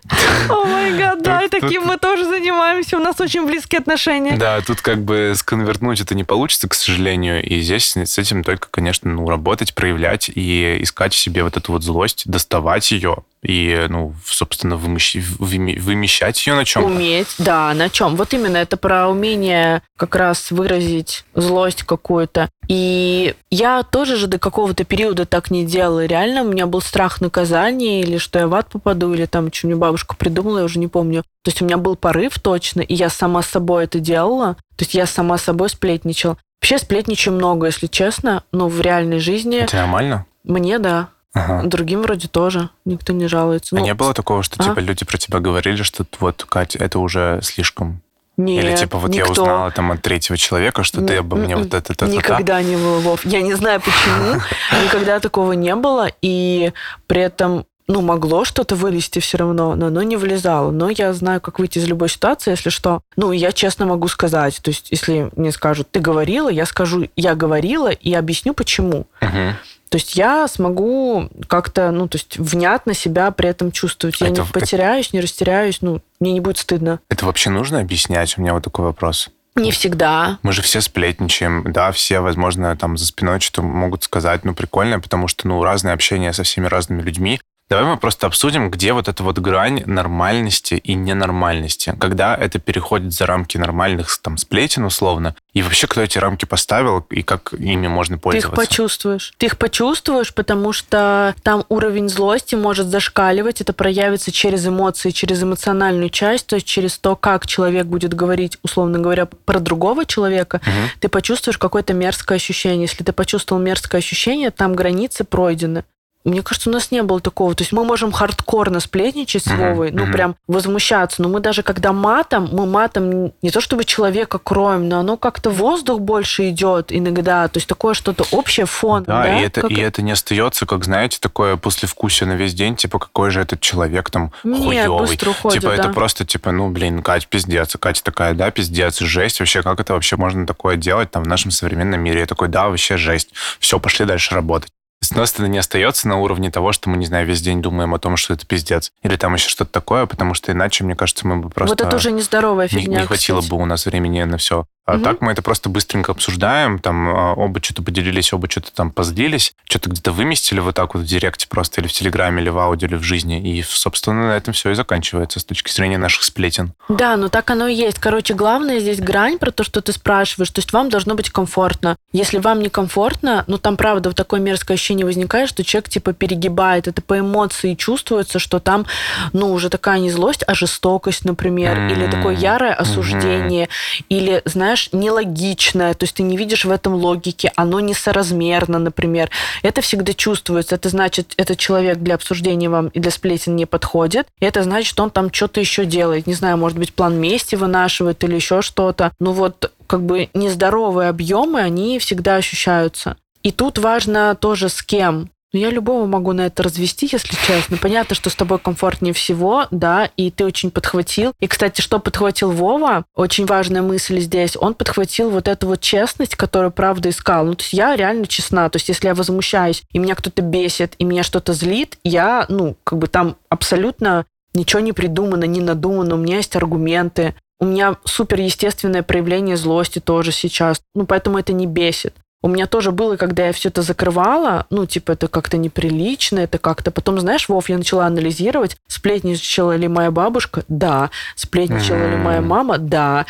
О 0.51 0.65
май 0.67 0.93
гад, 0.95 1.23
да, 1.23 1.49
таким 1.49 1.87
мы 1.87 1.97
тоже 1.97 2.27
занимаемся, 2.27 2.99
у 2.99 3.01
нас 3.01 3.19
очень 3.19 3.47
близкие 3.47 3.79
отношения. 3.79 4.18
Да, 4.37 4.61
тут 4.61 4.81
как 4.81 5.03
бы 5.03 5.33
сконвертнуть 5.37 6.01
это 6.01 6.15
не 6.15 6.25
получится, 6.25 6.69
к 6.69 6.75
сожалению, 6.75 7.43
и 7.45 7.61
здесь 7.61 7.97
с 7.97 8.19
этим 8.19 8.45
только, 8.45 8.69
конечно, 8.71 9.11
ну, 9.11 9.29
работать, 9.29 9.75
проявлять 9.75 10.31
и 10.35 10.79
искать 10.81 11.15
в 11.15 11.19
себе 11.19 11.45
вот 11.45 11.57
эту 11.57 11.73
вот 11.73 11.83
злость, 11.83 12.23
доставать 12.27 12.91
ее 12.91 13.19
и, 13.43 13.87
ну, 13.89 14.15
собственно, 14.27 14.77
вымещ... 14.77 15.17
вымещать 15.39 16.45
ее 16.47 16.55
на 16.55 16.65
чем? 16.65 16.85
Уметь, 16.85 17.35
да, 17.39 17.73
на 17.75 17.89
чем. 17.89 18.17
Вот 18.17 18.35
именно 18.35 18.57
это 18.57 18.77
про 18.77 19.09
умение 19.09 19.83
как 19.97 20.17
раз 20.17 20.51
выразить 20.51 21.25
злость 21.35 21.85
какую-то. 21.85 22.49
И 22.67 23.35
я 23.51 23.83
тоже 23.85 24.17
же 24.17 24.27
до 24.27 24.39
какого-то 24.39 24.85
периода 24.85 25.25
так 25.25 25.51
не 25.51 25.65
делала. 25.65 26.05
Реально 26.05 26.43
у 26.43 26.49
меня 26.49 26.67
был 26.67 26.81
страх 26.81 27.21
наказания 27.21 28.03
или 28.03 28.19
что 28.19 28.41
я 28.41 28.49
в 28.49 28.55
ад 28.55 28.69
попаду, 28.69 29.15
или 29.15 29.27
там, 29.27 29.53
что 29.53 29.69
мне 29.69 29.77
бабушка 29.77 30.17
придумала, 30.17 30.59
я 30.59 30.65
уже 30.65 30.79
не 30.79 30.89
помню. 30.89 31.23
То 31.45 31.51
есть 31.51 31.63
у 31.63 31.65
меня 31.65 31.79
был 31.79 31.97
порыв 31.97 32.39
точно, 32.41 32.81
и 32.81 32.95
я 32.95 33.09
сама 33.09 33.43
с 33.43 33.47
собой 33.47 33.85
это 33.85 34.01
делала. 34.01 34.08
То 34.15 34.83
есть 34.85 34.95
я 34.95 35.07
сама 35.07 35.39
собой 35.39 35.69
сплетничала. 35.69 36.37
Вообще 36.61 36.79
сплетничаю 36.79 37.35
много, 37.35 37.67
если 37.67 37.87
честно, 37.87 38.43
но 38.53 38.69
в 38.69 38.81
реальной 38.81 39.19
жизни... 39.19 39.59
Это 39.59 39.77
нормально? 39.77 40.27
Мне 40.45 40.79
да. 40.79 41.09
Ага. 41.35 41.63
Другим 41.65 42.03
вроде 42.03 42.27
тоже 42.27 42.71
никто 42.85 43.13
не 43.13 43.29
жалуется. 43.29 43.77
А 43.77 43.79
ну, 43.79 43.85
не 43.85 43.95
было 43.95 44.15
такого, 44.15 44.43
что 44.43 44.57
а? 44.59 44.65
типа 44.65 44.81
люди 44.81 45.05
про 45.05 45.19
тебя 45.19 45.41
говорили, 45.41 45.83
что 45.83 46.05
вот, 46.21 46.45
Катя, 46.49 46.79
это 46.79 46.99
уже 46.99 47.41
слишком 47.43 48.03
нет, 48.39 48.65
Или 48.65 48.77
типа 48.77 48.99
вот 48.99 49.11
никто. 49.11 49.27
я 49.27 49.33
узнала 49.33 49.71
там 49.73 49.91
от 49.91 50.01
третьего 50.01 50.37
человека, 50.37 50.85
что 50.85 51.03
ты 51.03 51.17
обо 51.17 51.37
мне 51.37 51.57
вот 51.57 51.75
это, 51.75 51.93
это, 51.93 52.07
Никогда 52.07 52.63
не 52.63 52.77
было, 52.77 53.01
Вов. 53.01 53.27
Я 53.27 53.43
не 53.43 53.55
знаю 53.55 53.81
почему. 53.81 54.41
Никогда 54.85 55.19
такого 55.19 55.55
не 55.55 55.75
было. 55.75 56.09
И 56.23 56.73
при 57.09 57.23
этом 57.23 57.67
ну, 57.89 58.03
могло 58.03 58.45
что-то 58.45 58.77
вылезти 58.77 59.19
все 59.19 59.39
равно, 59.39 59.75
но 59.75 59.87
оно 59.87 60.03
не 60.03 60.17
влезало. 60.17 60.71
Но 60.71 60.91
я 60.91 61.13
знаю, 61.15 61.41
как 61.41 61.59
выйти 61.59 61.79
из 61.79 61.89
любой 61.89 62.11
ситуации, 62.11 62.51
если 62.51 62.69
что. 62.69 63.01
Ну, 63.17 63.33
я 63.33 63.51
честно 63.51 63.87
могу 63.87 64.09
сказать. 64.09 64.61
То 64.63 64.69
есть, 64.69 64.89
если 64.91 65.31
мне 65.37 65.51
скажут, 65.53 65.91
ты 65.91 65.99
говорила, 65.99 66.51
я 66.51 66.67
скажу, 66.67 67.09
я 67.17 67.35
говорила, 67.35 67.91
и 67.91 68.13
объясню, 68.13 68.53
почему. 68.53 69.07
Угу. 69.23 69.55
То 69.89 69.97
есть 69.97 70.17
я 70.17 70.47
смогу 70.49 71.31
как-то, 71.47 71.91
ну, 71.91 72.09
то 72.09 72.17
есть 72.17 72.37
внятно 72.37 72.93
себя 72.93 73.31
при 73.31 73.49
этом 73.49 73.73
чувствовать. 73.73 74.21
Я 74.21 74.29
это, 74.29 74.43
не 74.43 74.49
потеряюсь, 74.49 75.15
не 75.15 75.21
растеряюсь, 75.21 75.79
ну, 75.81 76.03
мне 76.21 76.33
не 76.33 76.41
будет 76.41 76.59
стыдно. 76.59 77.01
Это 77.09 77.25
вообще 77.25 77.49
нужно 77.49 77.81
объяснять? 77.81 78.37
У 78.37 78.43
меня 78.43 78.53
вот 78.53 78.65
такой 78.65 78.85
вопрос. 78.85 79.31
Не 79.55 79.73
всегда. 79.73 80.39
Мы 80.43 80.53
же 80.53 80.61
все 80.61 80.83
сплетничаем, 80.83 81.73
да, 81.73 81.91
все, 81.91 82.21
возможно, 82.21 82.77
там 82.77 82.97
за 82.99 83.07
спиной 83.07 83.41
что-то 83.41 83.63
могут 83.63 84.05
сказать, 84.05 84.45
ну, 84.45 84.55
прикольно, 84.55 85.01
потому 85.01 85.27
что, 85.27 85.49
ну, 85.49 85.65
разное 85.65 85.95
общение 85.95 86.35
со 86.35 86.43
всеми 86.43 86.67
разными 86.67 87.01
людьми, 87.01 87.41
Давай 87.69 87.85
мы 87.85 87.99
просто 87.99 88.27
обсудим, 88.27 88.71
где 88.71 88.95
вот 88.95 89.09
эта 89.09 89.23
вот 89.23 89.39
грань 89.39 89.83
нормальности 89.85 90.75
и 90.75 90.95
ненормальности. 90.95 91.95
Когда 92.01 92.35
это 92.35 92.59
переходит 92.59 93.13
за 93.13 93.27
рамки 93.27 93.59
нормальных 93.59 94.17
там 94.23 94.39
сплетен 94.39 94.85
условно, 94.85 95.35
и 95.53 95.61
вообще 95.61 95.87
кто 95.87 96.01
эти 96.01 96.17
рамки 96.17 96.47
поставил 96.47 97.05
и 97.11 97.23
как 97.23 97.53
ими 97.53 97.87
можно 97.87 98.17
пользоваться. 98.17 98.57
Ты 98.57 98.63
их 98.63 98.69
почувствуешь. 98.69 99.33
Ты 99.37 99.47
их 99.47 99.59
почувствуешь, 99.59 100.33
потому 100.33 100.73
что 100.73 101.35
там 101.43 101.65
уровень 101.69 102.09
злости 102.09 102.55
может 102.55 102.87
зашкаливать. 102.87 103.61
Это 103.61 103.75
проявится 103.75 104.33
через 104.33 104.67
эмоции, 104.67 105.11
через 105.11 105.43
эмоциональную 105.43 106.09
часть, 106.09 106.47
то 106.47 106.57
есть 106.57 106.67
через 106.67 106.97
то, 106.99 107.17
как 107.17 107.47
человек 107.47 107.87
будет 107.87 108.15
говорить, 108.15 108.57
условно 108.63 108.99
говоря, 108.99 109.27
про 109.27 109.61
другого 109.61 110.07
человека. 110.07 110.63
Угу. 110.63 111.01
Ты 111.01 111.09
почувствуешь 111.09 111.59
какое-то 111.59 111.93
мерзкое 111.93 112.37
ощущение. 112.37 112.83
Если 112.83 113.05
ты 113.05 113.13
почувствовал 113.13 113.61
мерзкое 113.61 113.99
ощущение, 113.99 114.51
там 114.51 114.75
границы 114.75 115.25
пройдены. 115.25 115.85
Мне 116.29 116.43
кажется, 116.43 116.71
у 116.71 116.73
нас 116.73 116.91
не 116.91 117.03
было 117.03 117.21
такого. 117.21 117.55
То 117.55 117.63
есть 117.63 117.73
мы 117.73 117.85
можем 117.85 118.13
хардкорно 118.13 118.81
сплетничать 118.81 119.45
с 119.45 119.47
Вовой, 119.51 119.91
ну, 119.91 120.11
прям 120.11 120.37
возмущаться. 120.47 121.23
Но 121.23 121.29
мы 121.29 121.41
даже 121.41 121.63
когда 121.63 121.93
матом, 121.93 122.49
мы 122.53 122.67
матом 122.67 123.33
не 123.43 123.51
то 123.51 123.61
чтобы 123.61 123.85
человека 123.85 124.39
кроем, 124.39 124.89
но 124.89 125.01
оно 125.01 125.17
как-то 125.17 125.51
воздух 125.51 126.01
больше 126.01 126.51
идет 126.51 126.87
иногда. 126.91 127.49
То 127.49 127.59
есть 127.59 127.69
такое 127.69 127.95
что-то 127.95 128.25
общее, 128.31 128.67
фон. 128.67 129.05
Да, 129.05 129.23
да? 129.23 129.41
И, 129.41 129.45
это, 129.45 129.63
как... 129.63 129.71
и 129.71 129.81
это 129.81 130.03
не 130.03 130.13
остается, 130.13 130.67
как, 130.67 130.85
знаете, 130.85 131.19
такое 131.21 131.57
послевкусие 131.57 132.29
на 132.29 132.33
весь 132.33 132.55
день, 132.55 132.77
типа, 132.77 132.99
какой 132.99 133.31
же 133.31 133.41
этот 133.41 133.61
человек 133.61 134.11
там 134.11 134.33
Нет, 134.45 134.87
хуёвый. 134.87 135.07
быстро 135.07 135.31
уходит, 135.31 135.61
Типа, 135.61 135.77
да. 135.77 135.83
это 135.83 135.93
просто, 135.93 136.25
типа, 136.25 136.53
ну, 136.53 136.69
блин, 136.69 137.03
Катя, 137.03 137.27
пиздец. 137.29 137.77
Катя 137.79 138.03
такая, 138.03 138.35
да, 138.35 138.51
пиздец, 138.51 138.99
жесть. 138.99 139.41
Вообще, 139.41 139.63
как 139.63 139.81
это 139.81 139.95
вообще 139.95 140.17
можно 140.17 140.47
такое 140.47 140.77
делать 140.77 141.11
там 141.11 141.23
в 141.25 141.29
нашем 141.29 141.51
современном 141.51 142.01
мире? 142.01 142.21
Я 142.21 142.27
такой, 142.27 142.49
да, 142.49 142.69
вообще 142.69 142.97
жесть. 142.97 143.31
Все, 143.61 143.79
пошли 143.79 144.05
дальше 144.07 144.35
работать. 144.35 144.71
Сносство 145.01 145.47
не 145.47 145.59
остается 145.59 146.09
на 146.09 146.19
уровне 146.19 146.51
того, 146.51 146.73
что 146.73 146.91
мы, 146.91 146.97
не 146.97 147.07
знаю, 147.07 147.27
весь 147.27 147.41
день 147.41 147.63
думаем 147.63 147.95
о 147.95 147.99
том, 147.99 148.17
что 148.17 148.35
это 148.35 148.45
пиздец. 148.47 148.91
Или 149.03 149.17
там 149.17 149.35
еще 149.35 149.49
что-то 149.49 149.71
такое, 149.71 150.07
потому 150.07 150.35
что 150.35 150.53
иначе, 150.53 150.85
мне 150.85 150.97
кажется, 150.97 151.27
мы 151.27 151.37
бы 151.37 151.51
просто... 151.51 151.77
Вот 151.77 151.87
это 151.87 151.97
уже 151.97 152.11
нездоровая 152.11 152.69
фигня, 152.69 152.87
Не, 152.87 152.97
не 153.03 153.07
хватило 153.07 153.39
кстати. 153.39 153.51
бы 153.51 153.63
у 153.63 153.65
нас 153.65 153.87
времени 153.87 154.23
на 154.25 154.39
все. 154.39 154.65
А 154.89 154.95
угу. 154.95 155.05
так 155.05 155.21
мы 155.21 155.33
это 155.33 155.43
просто 155.43 155.69
быстренько 155.69 156.13
обсуждаем, 156.13 156.79
там 156.79 157.11
а, 157.11 157.35
оба 157.35 157.63
что-то 157.63 157.83
поделились, 157.83 158.33
оба 158.33 158.49
что-то 158.51 158.73
там 158.73 158.91
позлились, 158.91 159.53
что-то 159.65 159.91
где-то 159.91 160.13
выместили 160.13 160.61
вот 160.61 160.77
так 160.77 160.95
вот 160.95 161.03
в 161.03 161.07
директе 161.07 161.47
просто, 161.47 161.83
или 161.83 161.89
в 161.89 161.93
Телеграме, 161.93 162.41
или 162.41 162.49
в 162.49 162.57
аудио, 162.57 162.89
или 162.89 162.97
в 162.97 163.03
жизни. 163.03 163.39
И, 163.39 163.63
собственно, 163.63 164.29
на 164.29 164.37
этом 164.37 164.55
все 164.55 164.71
и 164.71 164.75
заканчивается 164.75 165.41
с 165.41 165.45
точки 165.45 165.71
зрения 165.71 165.99
наших 165.99 166.25
сплетен. 166.25 166.73
Да, 166.89 167.19
ну 167.19 167.29
так 167.29 167.51
оно 167.51 167.69
и 167.69 167.75
есть. 167.75 167.99
Короче, 167.99 168.33
главное 168.33 168.81
здесь 168.81 168.99
грань 168.99 169.39
про 169.39 169.51
то, 169.51 169.63
что 169.63 169.83
ты 169.83 169.93
спрашиваешь. 169.93 170.51
То 170.51 170.61
есть 170.61 170.73
вам 170.73 170.89
должно 170.89 171.15
быть 171.15 171.29
комфортно. 171.29 171.97
Если 172.13 172.39
вам 172.39 172.61
не 172.61 172.71
комфортно, 172.71 173.45
ну 173.47 173.59
там, 173.59 173.77
правда, 173.77 174.09
вот 174.09 174.17
такое 174.17 174.41
мерзкое 174.41 174.77
ощущение 174.77 174.88
ощущение 174.89 175.05
возникает, 175.05 175.49
что 175.49 175.65
человек 175.65 175.91
типа 175.91 176.13
перегибает. 176.13 176.89
Это 176.89 177.03
по 177.03 177.19
эмоции 177.19 177.75
чувствуется, 177.75 178.39
что 178.39 178.59
там, 178.59 178.87
ну, 179.33 179.53
уже 179.53 179.69
такая 179.69 179.99
не 179.99 180.11
злость, 180.11 180.43
а 180.47 180.55
жестокость, 180.55 181.25
например, 181.25 181.77
mm-hmm. 181.77 181.93
или 181.93 182.11
такое 182.11 182.35
ярое 182.35 182.73
осуждение, 182.73 183.65
mm-hmm. 183.67 184.05
или, 184.09 184.43
знаешь, 184.47 184.89
нелогичное. 184.93 185.93
То 185.95 186.05
есть 186.05 186.15
ты 186.15 186.23
не 186.23 186.37
видишь 186.37 186.65
в 186.65 186.71
этом 186.71 186.95
логики, 186.95 187.53
оно 187.55 187.81
несоразмерно, 187.81 188.79
например. 188.79 189.31
Это 189.63 189.83
всегда 189.83 190.15
чувствуется. 190.15 190.77
Это 190.77 190.89
значит, 190.89 191.35
этот 191.37 191.59
человек 191.59 191.99
для 191.99 192.15
обсуждения 192.15 192.71
вам 192.71 192.89
и 192.89 193.01
для 193.01 193.11
сплетен 193.11 193.57
не 193.57 193.67
подходит. 193.67 194.29
И 194.41 194.47
это 194.47 194.63
значит, 194.63 194.89
что 194.89 195.03
он 195.03 195.11
там 195.11 195.31
что-то 195.33 195.61
еще 195.61 195.85
делает. 195.85 196.27
Не 196.27 196.35
знаю, 196.35 196.57
может 196.57 196.79
быть, 196.79 196.95
план 196.95 197.21
мести 197.21 197.57
вынашивает 197.57 198.25
или 198.25 198.37
еще 198.37 198.63
что-то. 198.63 199.13
Ну 199.21 199.33
вот 199.33 199.71
как 199.87 200.03
бы 200.03 200.29
нездоровые 200.35 201.09
объемы, 201.09 201.61
они 201.61 201.99
всегда 201.99 202.37
ощущаются. 202.37 203.17
И 203.49 203.51
тут 203.51 203.79
важно 203.79 204.35
тоже 204.39 204.69
с 204.69 204.83
кем. 204.83 205.31
Ну, 205.55 205.61
я 205.61 205.71
любого 205.71 206.05
могу 206.05 206.35
на 206.35 206.43
это 206.43 206.63
развести, 206.63 207.09
если 207.11 207.35
честно. 207.47 207.79
Понятно, 207.79 208.15
что 208.15 208.29
с 208.29 208.35
тобой 208.35 208.59
комфортнее 208.59 209.15
всего, 209.15 209.67
да, 209.71 210.11
и 210.19 210.31
ты 210.31 210.45
очень 210.45 210.71
подхватил. 210.71 211.33
И, 211.41 211.47
кстати, 211.47 211.81
что 211.81 211.99
подхватил 211.99 212.51
Вова, 212.51 213.07
очень 213.15 213.47
важная 213.47 213.81
мысль 213.81 214.21
здесь, 214.21 214.55
он 214.55 214.75
подхватил 214.75 215.31
вот 215.31 215.49
эту 215.49 215.67
вот 215.67 215.81
честность, 215.81 216.37
которую 216.37 216.73
правда 216.73 217.09
искал. 217.09 217.47
Ну, 217.47 217.55
то 217.55 217.63
есть 217.63 217.73
я 217.73 217.97
реально 217.97 218.27
честна. 218.27 218.69
То 218.69 218.77
есть 218.77 218.91
если 218.91 219.07
я 219.07 219.15
возмущаюсь, 219.15 219.83
и 219.93 219.99
меня 219.99 220.15
кто-то 220.15 220.43
бесит, 220.43 220.93
и 220.99 221.05
меня 221.05 221.23
что-то 221.23 221.55
злит, 221.55 221.97
я, 222.05 222.45
ну, 222.51 222.77
как 222.85 222.99
бы 222.99 223.07
там 223.07 223.37
абсолютно 223.49 224.27
ничего 224.53 224.81
не 224.81 224.93
придумано, 224.93 225.45
не 225.45 225.63
надумано, 225.63 226.17
у 226.17 226.19
меня 226.19 226.37
есть 226.37 226.55
аргументы. 226.55 227.35
У 227.61 227.65
меня 227.65 227.97
супер 228.05 228.41
естественное 228.41 229.03
проявление 229.03 229.57
злости 229.57 230.01
тоже 230.01 230.33
сейчас. 230.33 230.83
Ну, 230.95 231.07
поэтому 231.07 231.39
это 231.39 231.55
не 231.55 231.67
бесит. 231.67 232.13
У 232.41 232.49
меня 232.49 232.67
тоже 232.67 232.93
было, 232.93 233.17
когда 233.17 233.47
я 233.47 233.53
все 233.53 233.69
это 233.69 233.83
закрывала, 233.83 234.67
ну, 234.71 234.87
типа, 234.87 235.13
это 235.13 235.27
как-то 235.27 235.57
неприлично, 235.57 236.39
это 236.39 236.59
как-то... 236.59 236.93
Потом, 236.93 237.19
знаешь, 237.19 237.49
Вов, 237.49 237.69
я 237.69 237.77
начала 237.79 238.07
анализировать, 238.07 238.77
сплетничала 238.87 239.75
ли 239.75 239.89
моя 239.89 240.13
бабушка? 240.13 240.63
Да. 240.69 241.11
Сплетничала 241.35 241.97
mm-hmm. 241.97 242.11
ли 242.11 242.17
моя 242.17 242.41
мама? 242.41 242.79
Да. 242.79 243.27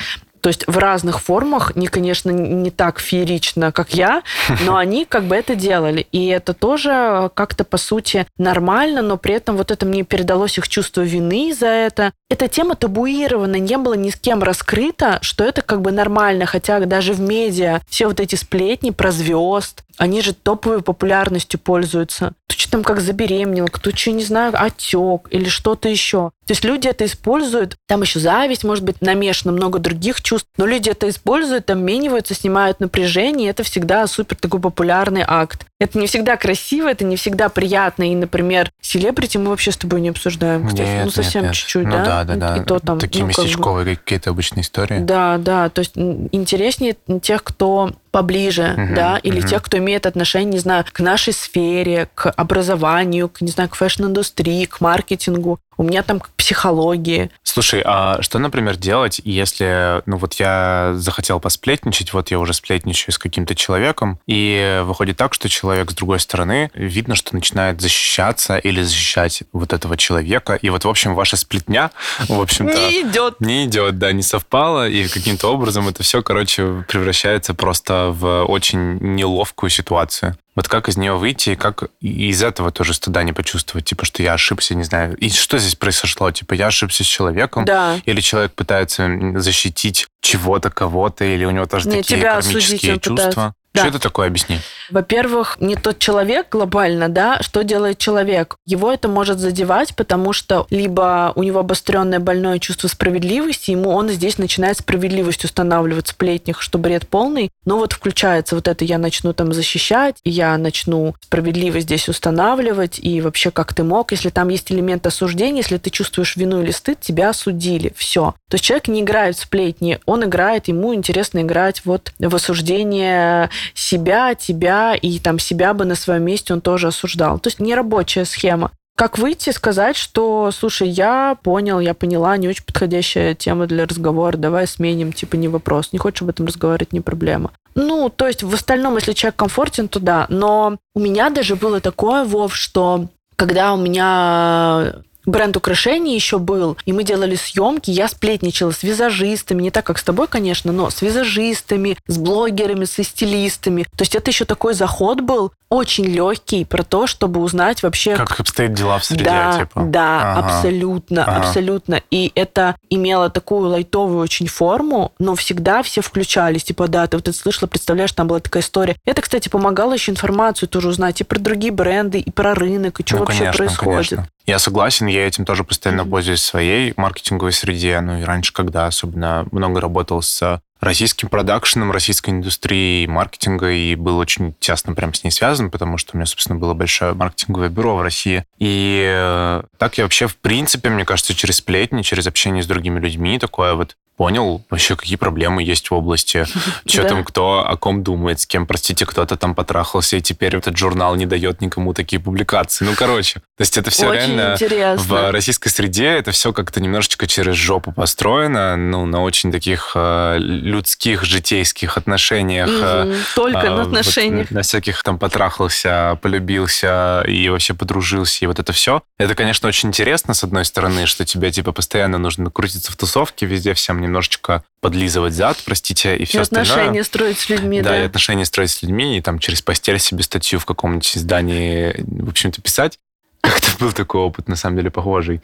То 0.49 0.51
есть 0.51 0.65
в 0.67 0.79
разных 0.79 1.21
формах, 1.21 1.77
не, 1.77 1.89
конечно, 1.89 2.31
не 2.31 2.71
так 2.71 3.01
феерично, 3.01 3.71
как 3.71 3.93
я, 3.93 4.23
но 4.65 4.77
они 4.79 5.05
как 5.05 5.25
бы 5.25 5.37
это 5.37 5.55
делали. 5.55 6.07
И 6.11 6.27
это 6.29 6.55
тоже 6.55 7.31
как-то, 7.35 7.65
по 7.65 7.77
сути, 7.77 8.27
нормально, 8.39 9.03
но 9.03 9.19
при 9.19 9.35
этом 9.35 9.59
вот 9.59 9.71
это 9.71 9.85
мне 9.85 10.05
передалось 10.05 10.57
их 10.57 10.67
чувство 10.71 11.03
вины 11.03 11.53
за 11.55 11.67
это. 11.67 12.13
Эта 12.31 12.49
тема 12.49 12.77
табуирована, 12.77 13.57
не 13.57 13.77
было 13.77 13.93
ни 13.93 14.09
с 14.09 14.17
кем 14.17 14.43
раскрыто, 14.43 15.19
что 15.21 15.45
это 15.45 15.61
как 15.61 15.83
бы 15.83 15.93
нормально, 15.93 16.47
хотя 16.47 16.81
даже 16.81 17.13
в 17.13 17.21
медиа 17.21 17.83
все 17.87 18.07
вот 18.07 18.19
эти 18.19 18.35
сплетни 18.35 18.89
про 18.89 19.11
звезд, 19.11 19.85
они 19.99 20.23
же 20.23 20.33
топовой 20.33 20.81
популярностью 20.81 21.61
пользуются. 21.61 22.33
Кто 22.47 22.59
что 22.59 22.71
там 22.71 22.85
как 22.85 23.01
забеременел, 23.01 23.67
кто 23.67 23.91
что, 23.91 24.13
не 24.13 24.23
знаю, 24.23 24.55
отек 24.57 25.29
или 25.31 25.49
что-то 25.49 25.89
еще. 25.89 26.31
То 26.47 26.53
есть 26.53 26.65
люди 26.65 26.89
это 26.89 27.05
используют, 27.05 27.77
там 27.87 28.03
еще 28.03 28.21
зависть, 28.21 28.65
может 28.65 28.85
быть, 28.85 29.03
намешано 29.03 29.53
много 29.53 29.79
других 29.81 30.23
чувств, 30.23 30.38
но 30.57 30.67
люди 30.67 30.91
это 30.91 31.09
используют, 31.09 31.71
обмениваются, 31.71 32.35
снимают 32.35 32.81
напряжение, 32.81 33.51
это 33.51 33.63
всегда 33.63 34.07
супер 34.07 34.37
такой 34.37 34.61
популярный 34.61 35.25
акт. 35.27 35.68
Это 35.81 35.99
не 35.99 36.09
всегда 36.09 36.37
красиво, 36.37 36.89
это 36.89 37.05
не 37.05 37.17
всегда 37.17 37.49
приятно, 37.49 38.11
и, 38.11 38.15
например, 38.15 38.71
селебрити 38.81 39.39
мы 39.39 39.51
вообще 39.51 39.71
с 39.71 39.77
тобой 39.77 40.01
не 40.01 40.09
обсуждаем, 40.09 40.67
кстати, 40.67 40.89
нет, 40.89 41.05
ну 41.05 41.11
совсем 41.11 41.43
нет, 41.43 41.51
нет. 41.51 41.57
чуть-чуть, 41.57 41.85
ну, 41.85 41.93
да? 41.93 42.05
да? 42.05 42.25
Да, 42.25 42.35
да, 42.35 42.57
И 42.57 42.65
то 42.65 42.81
там, 42.81 42.99
Такие 42.99 43.23
ну, 43.23 43.29
местечковые 43.29 43.85
как 43.85 43.95
бы... 43.95 44.01
какие-то 44.01 44.31
обычные 44.31 44.63
истории. 44.63 44.99
Да, 44.99 45.39
да, 45.39 45.69
то 45.69 45.81
есть 45.81 45.97
интереснее 45.97 46.97
тех, 47.23 47.45
кто 47.45 47.93
поближе, 48.11 48.75
uh-huh, 48.77 48.95
да, 48.95 49.19
или 49.19 49.43
uh-huh. 49.43 49.49
тех, 49.49 49.63
кто 49.63 49.79
имеет 49.79 50.07
отношение, 50.07 50.53
не 50.55 50.59
знаю, 50.59 50.85
к 50.91 51.01
нашей 51.01 51.33
сфере, 51.33 52.09
к 52.15 52.31
образованию, 52.31 53.29
к, 53.29 53.41
не 53.41 53.51
знаю, 53.51 53.69
к 53.69 53.75
фэшн-индустрии, 53.77 54.65
к 54.65 54.81
маркетингу. 54.81 55.59
У 55.77 55.85
меня 55.85 56.03
там 56.03 56.19
к 56.19 56.31
психологии. 56.31 57.31
Слушай, 57.43 57.83
а 57.85 58.21
что, 58.21 58.39
например, 58.39 58.77
делать, 58.77 59.21
если, 59.25 60.03
ну 60.07 60.17
вот 60.17 60.35
я 60.35 60.95
захотел 60.97 61.39
посплетничать, 61.39 62.13
вот 62.13 62.31
я 62.31 62.41
уже 62.41 62.55
сплетничаю 62.55 63.13
с 63.13 63.19
каким-то 63.19 63.55
человеком, 63.55 64.19
и 64.27 64.83
выходит 64.85 65.17
так, 65.19 65.35
что 65.35 65.49
человек 65.49 65.68
с 65.75 65.95
другой 65.95 66.21
стороны, 66.21 66.71
видно, 66.75 67.15
что 67.15 67.35
начинает 67.35 67.81
защищаться 67.81 68.59
или 68.59 68.83
защищать 68.83 69.43
вот 69.53 69.73
этого 69.73 69.97
человека, 69.97 70.55
и 70.55 70.71
вот, 70.71 70.85
в 70.85 70.89
общем, 70.89 71.15
ваша 71.15 71.37
сплетня, 71.37 71.91
в 72.29 72.41
общем-то... 72.41 72.77
Не 72.77 73.03
идет. 73.03 73.41
Не 73.41 73.65
идет, 73.67 73.99
да, 73.99 74.13
не 74.13 74.23
совпало, 74.23 74.89
и 74.89 75.09
каким-то 75.09 75.53
образом 75.53 75.89
это 75.89 76.03
все, 76.03 76.23
короче, 76.23 76.85
превращается 76.89 77.55
просто 77.55 78.11
в 78.13 78.45
очень 78.45 78.99
неловкую 79.01 79.71
ситуацию. 79.71 80.37
Вот 80.59 80.67
как 80.67 80.89
из 80.89 80.97
нее 80.97 81.15
выйти, 81.15 81.51
и 81.51 81.55
как 81.55 81.85
из 82.01 82.43
этого 82.43 82.73
тоже 82.73 82.93
стыда 82.93 83.23
не 83.23 83.33
почувствовать, 83.33 83.85
типа, 83.85 84.05
что 84.05 84.25
я 84.25 84.33
ошибся, 84.33 84.75
не 84.75 84.83
знаю. 84.83 85.17
И 85.17 85.31
что 85.31 85.57
здесь 85.57 85.77
произошло? 85.77 86.33
Типа, 86.33 86.55
я 86.55 86.67
ошибся 86.67 87.05
с 87.05 87.07
человеком? 87.07 87.65
Да. 87.65 88.01
Или 88.07 88.21
человек 88.21 88.55
пытается 88.55 89.09
защитить 89.37 90.09
чего-то, 90.21 90.71
кого-то, 90.71 91.25
или 91.25 91.45
у 91.45 91.51
него 91.51 91.67
тоже 91.67 91.89
Нет, 91.89 91.99
такие 91.99 92.19
тебя 92.19 92.41
кармические 92.41 92.99
чувства? 92.99 93.55
Пытается. 93.73 93.83
Что 93.83 93.83
Да. 93.83 93.89
это 93.89 93.99
такое? 94.01 94.27
Объясни. 94.29 94.59
Во-первых, 94.91 95.59
не 95.61 95.75
тот 95.77 95.99
человек 95.99 96.49
глобально, 96.51 97.09
да, 97.09 97.43
что 97.43 97.63
делает 97.63 97.99
человек. 97.99 98.57
Его 98.67 98.91
это 98.93 99.09
может 99.09 99.39
задевать, 99.39 99.95
потому 99.95 100.33
что 100.33 100.67
либо 100.71 101.33
у 101.35 101.43
него 101.43 101.61
обостренное 101.61 102.21
больное 102.21 102.59
чувство 102.59 102.89
справедливости, 102.89 103.71
ему 103.73 103.91
он 103.91 104.09
здесь 104.09 104.39
начинает 104.39 104.79
справедливость 104.79 105.45
устанавливать 105.45 106.07
в 106.07 106.11
сплетнях, 106.11 106.63
что 106.63 106.79
бред 106.79 107.07
полный. 107.07 107.51
Но 107.67 107.77
вот 107.79 107.93
включается 107.93 108.55
вот 108.55 108.67
это, 108.67 108.85
я 108.85 108.97
начну 108.99 109.33
там 109.35 109.53
защищать, 109.53 110.17
я 110.25 110.57
начну 110.57 111.15
справедливость 111.21 111.87
здесь 111.87 112.09
устанавливать, 112.09 112.99
и 112.99 113.21
вообще 113.21 113.51
как 113.51 113.75
ты 113.75 113.85
мог, 113.85 114.13
если 114.13 114.31
там 114.31 114.49
есть 114.49 114.73
элемент 114.73 115.07
осуждения, 115.07 115.59
если 115.59 115.77
ты 115.77 115.91
чувствуешь 115.91 116.37
вину 116.37 116.63
или 116.63 116.71
стыд, 116.71 117.01
тебя 117.01 117.31
осудили, 117.31 117.93
все. 117.97 118.35
То 118.49 118.55
есть 118.55 118.65
человек 118.65 118.89
не 118.89 119.03
играет 119.03 119.37
в 119.37 119.41
сплетни, 119.43 119.99
он 120.07 120.25
играет, 120.25 120.69
ему 120.69 120.95
интересно 120.95 121.41
играть 121.41 121.83
вот 121.85 122.13
в 122.19 122.35
осуждение 122.35 123.51
себя, 123.75 124.35
тебя, 124.35 124.95
и 124.95 125.19
там 125.19 125.39
себя 125.39 125.75
бы 125.75 125.85
на 125.85 125.95
своем 125.95 126.25
месте 126.25 126.53
он 126.53 126.61
тоже 126.61 126.89
осуждал. 126.89 127.39
То 127.39 127.49
есть 127.49 127.61
нерабочая 127.61 128.25
схема. 128.25 128.71
Как 128.97 129.17
выйти 129.17 129.51
сказать, 129.51 129.97
что, 129.97 130.51
слушай, 130.51 130.89
я 130.89 131.37
понял, 131.41 131.79
я 131.79 131.95
поняла, 131.95 132.37
не 132.37 132.49
очень 132.49 132.65
подходящая 132.65 133.37
тема 133.37 133.69
для 133.69 133.87
разговора, 133.87 134.37
давай 134.37 134.67
сменим, 134.67 135.13
типа, 135.13 135.37
не 135.37 135.47
вопрос. 135.47 135.91
Не 135.93 136.01
хочешь 136.01 136.23
об 136.23 136.31
этом 136.31 136.47
разговаривать, 136.47 136.93
не 136.93 137.01
проблема. 137.01 137.53
Ну, 137.77 138.09
то 138.09 138.27
есть 138.27 138.43
в 138.43 138.53
остальном, 138.53 138.97
если 138.97 139.13
человек 139.13 139.37
комфортен, 139.37 139.87
то 139.87 140.01
да. 140.01 140.27
Но 140.29 140.79
у 140.97 141.01
меня 141.01 141.31
даже 141.31 141.55
было 141.55 141.81
такое, 141.81 142.25
Вов, 142.25 142.57
что 142.57 143.07
когда 143.37 143.73
у 143.73 143.77
меня 143.77 144.95
бренд 145.29 145.57
украшений 145.57 146.15
еще 146.15 146.39
был, 146.39 146.77
и 146.87 146.93
мы 146.93 147.05
делали 147.05 147.37
съемки, 147.37 147.91
я 147.91 148.09
сплетничала 148.09 148.71
с 148.73 148.83
визажистами, 148.83 149.63
не 149.63 149.71
так, 149.71 149.85
как 149.87 149.99
с 149.99 150.03
тобой, 150.03 150.27
конечно, 150.27 150.73
но 150.73 150.91
с 150.91 151.03
визажистами, 151.03 151.97
с 152.07 152.19
блогерами, 152.19 152.85
со 152.85 153.03
стилистами. 153.05 153.83
То 153.97 154.03
есть 154.03 154.15
это 154.15 154.31
еще 154.31 154.45
такой 154.45 154.75
заход 154.75 155.21
был, 155.21 155.53
очень 155.71 156.05
легкий 156.07 156.65
про 156.65 156.83
то, 156.83 157.07
чтобы 157.07 157.41
узнать 157.41 157.83
вообще... 157.83 158.17
Как 158.17 158.41
обстоят 158.41 158.73
дела 158.73 158.99
в 158.99 159.05
среде, 159.05 159.25
да, 159.25 159.59
типа? 159.59 159.83
Да, 159.83 160.33
Ага. 160.33 160.47
абсолютно, 160.47 161.25
Ага. 161.25 161.37
абсолютно. 161.49 162.01
И 162.11 162.33
это 162.35 162.75
имело 162.89 163.29
такую 163.29 163.69
лайтовую 163.69 164.19
очень 164.23 164.49
форму, 164.49 165.13
но 165.19 165.35
всегда 165.35 165.83
все 165.83 166.01
включались. 166.01 166.65
Типа, 166.65 166.89
да, 166.89 167.07
ты 167.07 167.19
вот 167.19 167.29
это 167.29 167.37
слышала, 167.37 167.69
представляешь, 167.69 168.13
там 168.13 168.29
была 168.29 168.41
такая 168.41 168.63
история. 168.63 168.97
Это, 169.05 169.21
кстати, 169.21 169.51
помогало 169.51 169.93
еще 169.93 170.11
информацию 170.11 170.71
тоже 170.71 170.89
узнать 170.89 171.21
и 171.21 171.25
про 171.25 171.39
другие 171.39 171.71
бренды, 171.73 172.19
и 172.19 172.31
про 172.31 172.55
рынок, 172.55 173.01
и 173.01 173.05
что 173.07 173.17
Ну, 173.17 173.21
вообще 173.25 173.41
конечно, 173.41 173.59
происходит. 173.59 174.09
конечно. 174.11 174.29
Я 174.49 174.59
согласен, 174.59 175.09
я 175.09 175.27
этим 175.27 175.45
тоже 175.45 175.63
постоянно 175.63 176.07
пользуюсь 176.07 176.41
в 176.41 176.47
своей 176.47 176.95
маркетинговой 176.97 177.53
среде. 177.53 178.01
Ну 178.01 178.19
и 178.19 178.23
раньше, 178.23 178.55
когда 178.55 178.87
особенно 178.87 179.47
много 179.53 179.79
работал 179.79 180.23
с 180.23 180.63
российским 180.81 181.29
продакшеном, 181.29 181.93
российской 181.93 182.31
индустрией 182.31 183.07
маркетинга, 183.07 183.71
и 183.71 183.95
был 183.95 184.19
очень 184.19 184.55
тесно 184.61 184.95
прям 184.95 185.15
с 185.15 185.25
ней 185.25 185.31
связан, 185.31 185.71
потому 185.71 185.99
что 185.99 186.13
у 186.15 186.17
меня, 186.17 186.27
собственно, 186.27 186.59
было 186.59 186.75
большое 186.75 187.15
маркетинговое 187.15 187.69
бюро 187.69 187.97
в 187.97 188.03
России. 188.03 188.45
И 188.59 189.05
э, 189.07 189.63
так 189.79 189.99
я 189.99 190.05
вообще, 190.05 190.27
в 190.27 190.37
принципе, 190.37 190.91
мне 190.91 191.05
кажется, 191.05 191.35
через 191.35 191.57
сплетни, 191.57 192.03
через 192.03 192.27
общение 192.27 192.63
с 192.63 192.67
другими 192.67 193.01
людьми, 193.01 193.39
такое 193.39 193.75
вот 193.75 193.97
понял 194.19 194.65
вообще, 194.69 194.97
какие 194.97 195.17
проблемы 195.17 195.63
есть 195.63 195.91
в 195.91 195.95
области, 195.95 196.45
что 196.87 197.05
там 197.05 197.25
кто 197.25 197.67
о 197.67 197.77
ком 197.77 198.03
думает, 198.03 198.41
с 198.41 198.47
кем, 198.47 198.67
простите, 198.67 199.07
кто-то 199.07 199.37
там 199.37 199.55
потрахался, 199.55 200.17
и 200.17 200.21
теперь 200.21 200.57
этот 200.57 200.77
журнал 200.77 201.15
не 201.15 201.25
дает 201.25 201.61
никому 201.61 201.95
такие 201.95 202.21
публикации. 202.21 202.85
Ну, 202.85 202.95
короче, 202.97 203.35
то 203.57 203.61
есть 203.61 203.79
это 203.79 203.91
все 203.91 204.13
реально 204.13 204.57
в 204.97 205.31
российской 205.31 205.69
среде 205.69 206.07
это 206.07 206.33
все 206.33 206.53
как-то 206.53 206.81
немножечко 206.81 207.29
через 207.29 207.55
жопу 207.55 207.93
построено, 207.93 208.77
ну, 208.77 209.07
на 209.07 209.23
очень 209.23 209.53
таких 209.53 209.93
э, 209.95 210.39
людских, 210.69 211.25
житейских 211.25 211.97
отношениях. 211.97 212.69
Угу. 212.69 213.15
Только 213.35 213.61
а, 213.61 213.77
на 213.77 213.83
отношениях. 213.83 214.49
Вот, 214.51 214.55
на 214.55 214.63
всяких 214.63 215.03
там 215.03 215.19
потрахался, 215.19 216.19
полюбился 216.23 217.23
и 217.27 217.49
вообще 217.49 217.75
подружился, 217.75 218.45
и 218.45 218.47
вот 218.47 218.59
это 218.59 218.73
все. 218.73 219.03
Это, 219.19 219.35
конечно, 219.35 219.69
очень 219.69 219.89
интересно, 219.89 220.35
с 220.35 220.45
одной 220.45 220.65
стороны, 220.65 221.07
что 221.07 221.25
тебе, 221.25 221.51
типа, 221.51 221.73
постоянно 221.73 222.19
нужно 222.19 222.51
крутиться 222.51 222.93
в 222.93 222.97
тусовке, 222.97 223.47
везде 223.47 223.75
всем 223.75 224.01
немножечко 224.01 224.63
подлизывать 224.81 225.35
зад, 225.35 225.59
простите, 225.65 226.17
и 226.17 226.25
все 226.25 226.39
и 226.39 226.41
остальное. 226.43 226.73
отношения 226.73 227.05
строить 227.05 227.39
с 227.39 227.49
людьми, 227.49 227.83
да. 227.83 227.91
Да, 227.91 228.03
и 228.03 228.07
отношения 228.07 228.45
строить 228.45 228.71
с 228.71 228.83
людьми, 228.83 229.19
и 229.19 229.21
там 229.21 229.39
через 229.39 229.63
постель 229.63 229.99
себе 229.99 230.23
статью 230.23 230.59
в 230.59 230.67
каком-нибудь 230.67 231.17
издании, 231.17 231.95
в 232.07 232.29
общем-то, 232.29 232.63
писать. 232.63 232.99
Как-то 233.41 233.71
был 233.79 233.93
такой 233.93 234.21
опыт, 234.21 234.49
на 234.49 234.57
самом 234.57 234.77
деле, 234.77 234.91
похожий. 234.91 235.41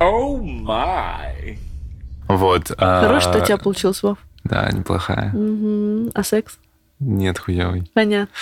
Oh 0.00 0.40
my. 0.40 1.58
Вот. 2.28 2.72
Хорош, 2.78 3.22
что 3.24 3.38
у 3.38 3.44
тебя 3.44 3.58
получилось, 3.58 4.02
Вов. 4.02 4.18
Да, 4.44 4.70
неплохая. 4.70 5.32
Угу. 5.34 6.12
А 6.14 6.22
секс? 6.22 6.58
Нет, 7.00 7.38
хуёвый. 7.38 7.88
Понятно. 7.94 8.34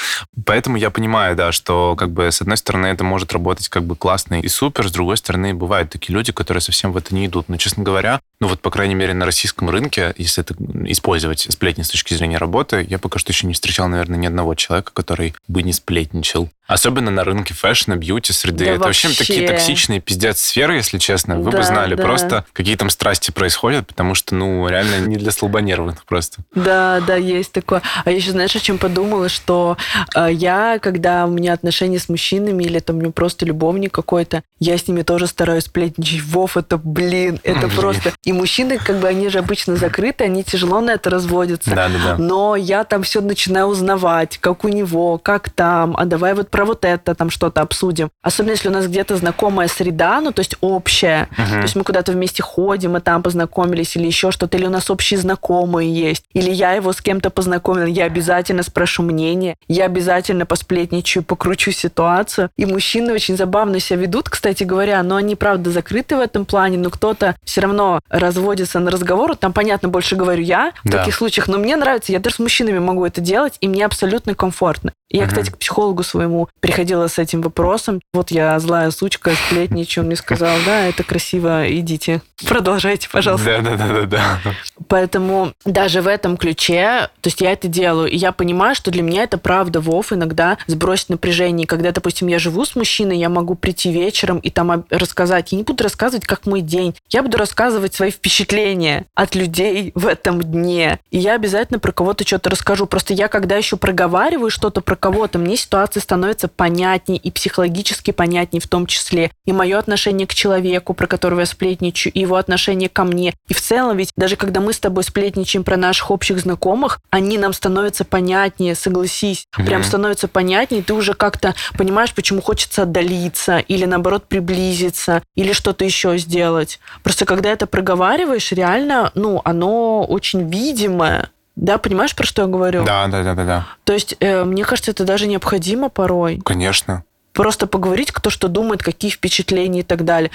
Поэтому 0.47 0.79
я 0.79 0.91
понимаю, 0.91 1.37
да, 1.37 1.53
что 1.53 1.95
как 1.95 2.11
бы 2.11 2.33
с 2.33 2.41
одной 2.41 2.57
стороны 2.57 2.87
это 2.87 3.05
может 3.05 3.33
работать 3.33 3.69
как 3.69 3.85
бы 3.85 3.97
классно 3.97 4.41
и 4.41 4.49
супер, 4.49 4.89
с 4.89 4.93
другой 4.93 5.19
стороны 5.19 5.53
бывают 5.53 5.91
такие 5.91 6.15
люди, 6.15 6.33
которые 6.33 6.63
совсем 6.63 6.93
в 6.93 6.97
это 6.97 7.15
не 7.15 7.27
идут. 7.27 7.51
Но, 7.51 7.59
честно 7.59 7.85
говоря, 7.85 8.19
ну 8.41 8.49
вот, 8.49 8.61
по 8.61 8.71
крайней 8.71 8.95
мере, 8.95 9.13
на 9.13 9.27
российском 9.27 9.69
рынке, 9.69 10.15
если 10.17 10.43
это 10.43 10.55
использовать 10.91 11.41
сплетни 11.41 11.83
с 11.83 11.91
точки 11.91 12.15
зрения 12.15 12.39
работы, 12.39 12.85
я 12.89 12.99
пока 12.99 13.19
что 13.19 13.31
еще 13.31 13.47
не 13.47 13.53
встречал, 13.53 13.89
наверное, 13.89 14.19
ни 14.19 14.27
одного 14.27 14.55
человека, 14.55 14.93
который 14.95 15.35
бы 15.49 15.63
не 15.63 15.75
сплетничал. 15.75 16.49
Особенно 16.67 17.11
на 17.11 17.23
рынке 17.23 17.55
фэшна, 17.55 17.97
бьюти 17.97 18.33
среды. 18.33 18.65
Да 18.65 18.71
это 18.73 18.81
вообще. 18.81 19.09
вообще 19.09 19.25
такие 19.25 19.47
токсичные 19.47 20.01
пиздец 20.01 20.41
сферы, 20.41 20.77
если 20.77 20.99
честно. 20.99 21.39
Вы 21.39 21.53
да, 21.53 21.59
бы 21.59 21.65
знали 21.65 21.95
да. 21.95 22.03
просто, 22.03 22.45
какие 22.53 22.75
там 22.77 22.91
страсти 22.91 23.31
происходят, 23.31 23.87
потому 23.87 24.15
что, 24.15 24.35
ну, 24.35 24.67
реально 24.69 25.07
не 25.07 25.17
для 25.17 25.31
слабонервных 25.31 26.05
просто. 26.05 26.39
Да, 26.55 27.01
да, 27.07 27.15
есть 27.15 27.53
такое. 27.53 27.83
А 28.05 28.11
я 28.11 28.17
еще, 28.17 28.33
знаешь, 28.33 28.57
о 28.57 28.61
чем 28.61 28.79
подумала, 28.79 29.29
что 29.29 29.77
э, 30.15 30.29
я, 30.33 30.81
когда 30.81 31.27
у 31.27 31.31
меня 31.31 31.53
отношения 31.53 32.01
с 32.01 32.09
мужчинами 32.09 32.65
или 32.65 32.81
там 32.81 32.97
у 32.97 33.01
меня 33.01 33.13
просто 33.13 33.47
любовник 33.47 33.93
какой-то, 33.93 34.43
я 34.59 34.77
с 34.77 34.89
ними 34.89 35.03
тоже 35.03 35.29
стараюсь 35.29 35.65
сплетничать. 35.65 36.23
Вов, 36.25 36.57
это, 36.57 36.79
блин, 36.79 37.39
это 37.45 37.69
блин. 37.69 37.71
просто... 37.77 38.13
И 38.25 38.33
мужчины, 38.33 38.79
как 38.79 38.99
бы, 38.99 39.07
они 39.07 39.29
же 39.29 39.39
обычно 39.39 39.77
закрыты, 39.77 40.25
они 40.25 40.43
тяжело 40.43 40.81
на 40.81 40.93
это 40.93 41.11
разводятся. 41.11 41.71
Да, 41.71 41.89
да, 41.89 41.99
да. 42.05 42.17
Но 42.19 42.57
я 42.57 42.83
там 42.83 43.05
все 43.05 43.21
начинаю 43.21 43.67
узнавать, 43.67 44.39
как 44.39 44.65
у 44.65 44.69
него, 44.69 45.19
как 45.19 45.51
там, 45.51 45.97
а 45.97 46.07
давай 46.07 46.35
вот 46.35 46.51
про 46.57 46.65
вот 46.65 46.87
это 46.87 47.15
там 47.15 47.29
что-то 47.29 47.61
обсудим. 47.61 48.09
Особенно 48.23 48.53
если 48.53 48.71
у 48.71 48.73
нас 48.73 48.87
где-то 48.87 49.15
знакомая 49.17 49.69
среда, 49.69 50.23
ну, 50.23 50.33
то 50.33 50.41
есть 50.41 50.57
общая. 50.63 51.29
Uh-huh. 51.37 51.57
То 51.57 51.63
есть 51.63 51.77
мы 51.77 51.85
куда-то 51.85 52.13
вместе 52.13 52.43
ходим, 52.43 52.97
и 52.97 53.01
там 53.01 53.23
познакомились, 53.23 53.95
или 53.95 54.07
еще 54.07 54.31
что-то, 54.31 54.57
или 54.57 54.65
у 54.65 54.71
нас 54.71 54.89
общие 54.89 55.21
знакомые 55.21 55.93
есть, 55.93 56.25
или 56.33 56.51
я 56.51 56.73
его 56.73 56.95
с 56.95 57.03
кем-то 57.03 57.29
познакомила, 57.29 57.85
я 57.85 58.05
обязательно 58.05 58.63
спрошу 58.63 59.03
мнение, 59.03 59.57
я 59.69 59.85
обязательно 59.85 60.47
посплетничаю, 60.47 61.25
покручу 61.25 61.73
ситуацию. 61.73 62.49
И 62.57 62.65
мужчины 62.65 63.13
очень 63.13 63.37
забавно 63.37 63.79
себя 63.79 63.99
ведут, 63.99 64.31
кстати 64.31 64.65
говоря, 64.65 65.03
но 65.03 65.17
они, 65.17 65.37
правда, 65.37 65.71
закрыты 65.71 66.17
в 66.17 66.21
этом 66.21 66.47
плане, 66.47 66.79
но 66.79 66.89
кто-то 66.89 67.37
все 67.45 67.61
равно 67.61 68.01
разводится 68.09 68.81
на 68.81 68.91
разговор. 68.91 69.37
Там, 69.37 69.53
понятно, 69.53 69.91
больше 69.91 70.17
говорю 70.17 70.43
я 70.43 70.73
в 70.85 70.89
да. 70.89 71.01
таких 71.01 71.17
случаях, 71.17 71.49
но 71.49 71.59
мне 71.59 71.77
нравится, 71.77 72.13
я 72.13 72.19
даже 72.19 72.37
с 72.37 72.39
мужчинами 72.39 72.79
могу 72.79 73.05
это 73.05 73.21
делать, 73.21 73.59
и 73.61 73.69
мне 73.69 73.85
абсолютно 73.85 74.35
комфортно. 74.35 74.93
Я, 75.11 75.23
угу. 75.23 75.29
кстати, 75.29 75.51
к 75.51 75.59
психологу 75.59 76.03
своему 76.03 76.46
приходила 76.61 77.07
с 77.07 77.19
этим 77.19 77.41
вопросом. 77.41 78.01
Вот 78.13 78.31
я 78.31 78.59
злая 78.59 78.91
сучка, 78.91 79.33
сплетничаю. 79.47 80.03
Он 80.03 80.09
мне 80.09 80.17
сказал, 80.17 80.57
да, 80.67 80.87
это 80.87 81.05
красиво, 81.05 81.65
идите. 81.69 82.23
Продолжайте, 82.47 83.09
пожалуйста. 83.09 83.61
Да, 83.63 83.77
да, 83.77 83.77
да, 83.77 83.93
да, 83.93 84.07
да. 84.45 84.55
Поэтому 84.89 85.53
даже 85.65 86.03
в 86.03 86.09
этом 86.09 86.37
ключе, 86.37 87.09
то 87.21 87.29
есть 87.29 87.41
я 87.41 87.53
это 87.53 87.69
делаю, 87.69 88.11
и 88.11 88.17
я 88.17 88.33
понимаю, 88.33 88.75
что 88.75 88.91
для 88.91 89.03
меня 89.03 89.23
это 89.23 89.39
правда, 89.39 89.81
Вов, 89.81 90.13
иногда 90.13 90.59
сбросить 90.67 91.09
напряжение. 91.09 91.67
Когда, 91.67 91.93
допустим, 91.93 92.27
я 92.29 92.39
живу 92.39 92.65
с 92.65 92.75
мужчиной, 92.77 93.19
я 93.19 93.29
могу 93.29 93.55
прийти 93.55 93.93
вечером 93.93 94.39
и 94.39 94.51
там 94.51 94.85
рассказать. 94.91 95.53
Я 95.53 95.59
не 95.59 95.65
буду 95.65 95.85
рассказывать, 95.85 96.27
как 96.27 96.47
мой 96.47 96.63
день. 96.63 96.95
Я 97.11 97.23
буду 97.23 97.39
рассказывать 97.39 97.95
свои 97.95 98.11
впечатления 98.11 99.07
от 99.15 99.35
людей 99.35 99.93
в 99.95 100.07
этом 100.07 100.43
дне. 100.43 100.99
И 101.11 101.19
я 101.19 101.35
обязательно 101.35 101.79
про 101.79 101.93
кого-то 101.93 102.27
что-то 102.27 102.51
расскажу. 102.51 102.87
Просто 102.87 103.15
я, 103.15 103.29
когда 103.29 103.57
еще 103.57 103.77
проговариваю 103.77 104.51
что-то 104.51 104.81
про 104.81 104.97
про 104.97 105.11
кого-то, 105.11 105.39
мне 105.39 105.57
ситуация 105.57 106.01
становится 106.01 106.36
понятнее 106.49 107.19
и 107.19 107.31
психологически 107.31 108.11
понятнее 108.11 108.61
в 108.61 108.69
том 108.69 108.87
числе. 108.87 109.31
И 109.45 109.53
мое 109.53 109.79
отношение 109.79 110.27
к 110.27 110.35
человеку, 110.35 110.95
про 110.95 111.07
которого 111.07 111.41
я 111.41 111.47
сплетничаю, 111.47 112.13
и 112.13 112.21
его 112.21 112.37
отношение 112.37 112.89
ко 112.89 113.05
мне. 113.05 113.35
И 113.49 113.55
в 113.55 113.61
целом 113.61 113.97
ведь 113.97 114.11
даже 114.17 114.37
когда 114.37 114.61
мы 114.61 114.73
с 114.73 114.79
тобой 114.79 115.05
сплетничаем 115.05 115.65
про 115.65 115.77
наших 115.77 116.11
общих 116.11 116.39
знакомых, 116.39 117.01
они 117.11 117.39
нам 117.39 117.53
становятся 117.53 118.05
понятнее, 118.05 118.75
согласись. 118.75 119.47
Mm-hmm. 119.57 119.67
Прям 119.67 119.83
становится 119.83 120.29
понятнее, 120.29 120.83
ты 120.83 120.95
уже 120.95 121.15
как-то 121.15 121.55
понимаешь, 121.79 122.15
почему 122.15 122.41
хочется 122.41 122.83
отдалиться 122.83 123.59
или 123.59 123.85
наоборот 123.85 124.27
приблизиться 124.29 125.23
или 125.35 125.53
что-то 125.53 125.85
еще 125.85 126.19
сделать. 126.19 126.79
Просто 127.03 127.25
когда 127.25 127.51
это 127.51 127.67
проговариваешь, 127.67 128.53
реально, 128.53 129.11
ну, 129.15 129.41
оно 129.45 130.05
очень 130.05 130.49
видимое. 130.51 131.31
Да, 131.57 131.79
понимаешь, 131.79 132.15
про 132.15 132.27
что 132.27 132.43
я 132.43 132.49
говорю? 132.49 132.85
Да, 132.85 133.07
да, 133.09 133.23
да, 133.23 133.35
да. 133.35 133.45
да. 133.45 133.67
То 133.85 133.95
есть, 133.95 134.17
э, 134.21 134.45
мне 134.45 134.65
кажется, 134.65 134.91
это 134.91 135.05
даже 135.05 135.27
необходимо 135.27 135.89
порой. 135.89 136.39
Конечно. 136.45 137.05
Просто 137.33 137.67
поговорить, 137.67 138.13
кто 138.13 138.29
что 138.31 138.49
думает, 138.49 138.83
какие 138.83 139.11
впечатления 139.11 139.81
и 139.81 139.83
так 139.83 140.05
далее. 140.05 140.31